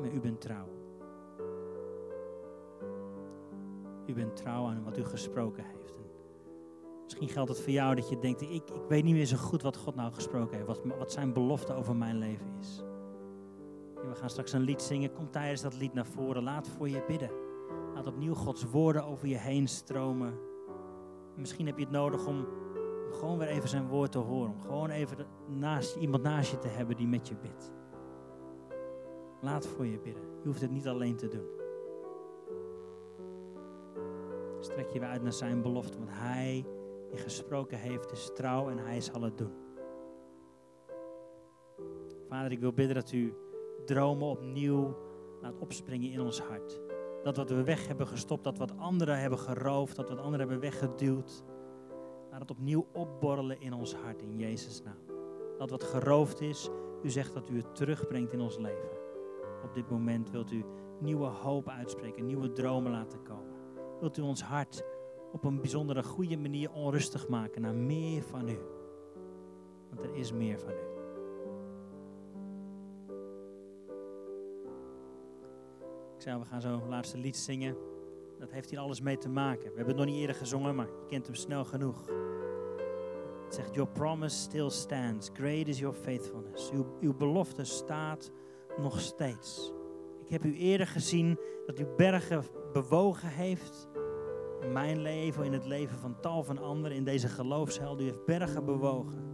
maar 0.00 0.12
u 0.12 0.20
bent 0.20 0.40
trouw. 0.40 0.66
U 4.06 4.14
bent 4.14 4.36
trouw 4.36 4.66
aan 4.66 4.84
wat 4.84 4.98
u 4.98 5.04
gesproken 5.04 5.64
heeft. 5.64 5.90
En 5.90 7.04
misschien 7.04 7.28
geldt 7.28 7.48
het 7.48 7.60
voor 7.60 7.72
jou 7.72 7.94
dat 7.94 8.08
je 8.08 8.18
denkt, 8.18 8.42
ik, 8.42 8.50
ik 8.50 8.88
weet 8.88 9.04
niet 9.04 9.14
meer 9.14 9.26
zo 9.26 9.36
goed 9.36 9.62
wat 9.62 9.76
God 9.76 9.94
nou 9.94 10.12
gesproken 10.12 10.56
heeft, 10.56 10.66
wat, 10.66 10.80
wat 10.98 11.12
zijn 11.12 11.32
belofte 11.32 11.74
over 11.74 11.96
mijn 11.96 12.18
leven 12.18 12.46
is. 12.60 12.82
we 13.94 14.14
gaan 14.14 14.30
straks 14.30 14.52
een 14.52 14.60
lied 14.60 14.82
zingen, 14.82 15.12
kom 15.12 15.30
tijdens 15.30 15.60
dat 15.60 15.76
lied 15.76 15.94
naar 15.94 16.06
voren, 16.06 16.42
laat 16.42 16.68
voor 16.68 16.88
je 16.88 17.04
bidden. 17.06 17.30
Laat 17.94 18.06
opnieuw 18.06 18.34
Gods 18.34 18.64
woorden 18.64 19.04
over 19.04 19.28
je 19.28 19.38
heen 19.38 19.68
stromen. 19.68 20.34
misschien 21.36 21.66
heb 21.66 21.78
je 21.78 21.84
het 21.84 21.92
nodig 21.92 22.26
om, 22.26 22.46
om 23.06 23.12
gewoon 23.12 23.38
weer 23.38 23.48
even 23.48 23.68
zijn 23.68 23.88
woord 23.88 24.12
te 24.12 24.18
horen, 24.18 24.52
om 24.52 24.60
gewoon 24.60 24.90
even 24.90 25.26
naast, 25.46 25.96
iemand 25.96 26.22
naast 26.22 26.50
je 26.50 26.58
te 26.58 26.68
hebben 26.68 26.96
die 26.96 27.08
met 27.08 27.28
je 27.28 27.34
bidt. 27.34 27.72
Laat 29.40 29.66
voor 29.66 29.86
je 29.86 29.98
bidden. 29.98 30.22
Je 30.42 30.46
hoeft 30.46 30.60
het 30.60 30.70
niet 30.70 30.88
alleen 30.88 31.16
te 31.16 31.28
doen. 31.28 31.58
Strek 34.60 34.90
je 34.90 35.00
weer 35.00 35.08
uit 35.08 35.22
naar 35.22 35.32
zijn 35.32 35.62
belofte, 35.62 35.98
want 35.98 36.10
hij 36.12 36.66
die 37.10 37.18
gesproken 37.18 37.78
heeft 37.78 38.12
is 38.12 38.30
trouw 38.34 38.68
en 38.68 38.78
hij 38.78 39.00
zal 39.00 39.22
het 39.22 39.38
doen. 39.38 39.52
Vader, 42.28 42.52
ik 42.52 42.60
wil 42.60 42.72
bidden 42.72 42.94
dat 42.94 43.12
u 43.12 43.34
dromen 43.84 44.28
opnieuw 44.28 44.96
laat 45.40 45.58
opspringen 45.58 46.10
in 46.10 46.20
ons 46.20 46.40
hart. 46.40 46.80
Dat 47.22 47.36
wat 47.36 47.50
we 47.50 47.62
weg 47.62 47.86
hebben 47.86 48.06
gestopt, 48.06 48.44
dat 48.44 48.58
wat 48.58 48.78
anderen 48.78 49.18
hebben 49.18 49.38
geroofd, 49.38 49.96
dat 49.96 50.08
wat 50.08 50.18
anderen 50.18 50.40
hebben 50.40 50.60
weggeduwd, 50.60 51.44
laat 52.30 52.40
het 52.40 52.50
opnieuw 52.50 52.86
opborrelen 52.92 53.60
in 53.60 53.72
ons 53.72 53.94
hart 53.94 54.22
in 54.22 54.36
Jezus' 54.36 54.82
naam. 54.82 55.18
dat 55.58 55.70
wat 55.70 55.84
geroofd 55.84 56.40
is, 56.40 56.70
u 57.02 57.10
zegt 57.10 57.34
dat 57.34 57.48
u 57.48 57.56
het 57.56 57.74
terugbrengt 57.74 58.32
in 58.32 58.40
ons 58.40 58.58
leven. 58.58 58.99
Op 59.64 59.74
dit 59.74 59.90
moment 59.90 60.30
wilt 60.30 60.52
u 60.52 60.64
nieuwe 61.00 61.26
hoop 61.26 61.68
uitspreken, 61.68 62.26
nieuwe 62.26 62.52
dromen 62.52 62.90
laten 62.90 63.22
komen. 63.22 63.54
Wilt 64.00 64.18
u 64.18 64.22
ons 64.22 64.42
hart 64.42 64.84
op 65.32 65.44
een 65.44 65.60
bijzondere 65.60 66.02
goede 66.02 66.36
manier 66.36 66.72
onrustig 66.72 67.28
maken 67.28 67.62
naar 67.62 67.74
meer 67.74 68.22
van 68.22 68.48
u. 68.48 68.58
Want 69.88 70.02
er 70.02 70.14
is 70.14 70.32
meer 70.32 70.58
van 70.58 70.70
u. 70.70 70.88
Ik 76.14 76.26
zei, 76.26 76.38
we 76.38 76.44
gaan 76.44 76.60
zo 76.60 76.80
laatste 76.88 77.18
lied 77.18 77.36
zingen. 77.36 77.76
Dat 78.38 78.50
heeft 78.50 78.70
hier 78.70 78.78
alles 78.78 79.00
mee 79.00 79.18
te 79.18 79.28
maken. 79.28 79.62
We 79.62 79.76
hebben 79.76 79.86
het 79.86 79.96
nog 79.96 80.06
niet 80.06 80.16
eerder 80.20 80.36
gezongen, 80.36 80.74
maar 80.74 80.86
je 80.86 81.06
kent 81.08 81.26
hem 81.26 81.34
snel 81.34 81.64
genoeg. 81.64 82.06
Het 83.44 83.54
zegt, 83.54 83.74
your 83.74 83.90
promise 83.90 84.36
still 84.36 84.70
stands. 84.70 85.30
Great 85.32 85.66
is 85.66 85.78
your 85.78 85.94
faithfulness. 85.94 86.70
Uw 87.00 87.14
belofte 87.16 87.64
staat 87.64 88.30
nog 88.80 89.00
steeds. 89.00 89.72
Ik 90.24 90.28
heb 90.28 90.44
u 90.44 90.56
eerder 90.56 90.86
gezien 90.86 91.38
dat 91.66 91.78
u 91.78 91.86
bergen 91.96 92.44
bewogen 92.72 93.28
heeft. 93.28 93.88
In 94.60 94.72
mijn 94.72 95.00
leven, 95.00 95.44
in 95.44 95.52
het 95.52 95.64
leven 95.64 95.98
van 95.98 96.20
tal 96.20 96.44
van 96.44 96.58
anderen, 96.58 96.96
in 96.96 97.04
deze 97.04 97.28
geloofsheld. 97.28 98.00
U 98.00 98.04
heeft 98.04 98.24
bergen 98.24 98.64
bewogen. 98.64 99.28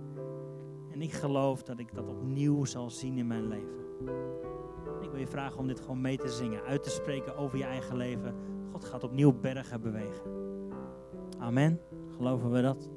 En 0.93 1.03
ik 1.03 1.13
geloof 1.13 1.63
dat 1.63 1.79
ik 1.79 1.95
dat 1.95 2.09
opnieuw 2.09 2.65
zal 2.65 2.91
zien 2.91 3.19
in 3.19 3.27
mijn 3.27 3.49
leven. 3.49 3.85
Ik 5.01 5.11
wil 5.11 5.21
je 5.21 5.27
vragen 5.27 5.59
om 5.59 5.67
dit 5.67 5.81
gewoon 5.81 6.01
mee 6.01 6.17
te 6.17 6.29
zingen, 6.29 6.63
uit 6.63 6.83
te 6.83 6.91
spreken 6.91 7.37
over 7.37 7.59
je 7.59 7.65
eigen 7.65 7.97
leven. 7.97 8.35
God 8.73 8.85
gaat 8.85 9.05
opnieuw 9.05 9.33
bergen 9.41 9.81
bewegen. 9.81 10.23
Amen. 11.39 11.81
Geloven 12.17 12.51
we 12.51 12.63
dat? 12.63 12.96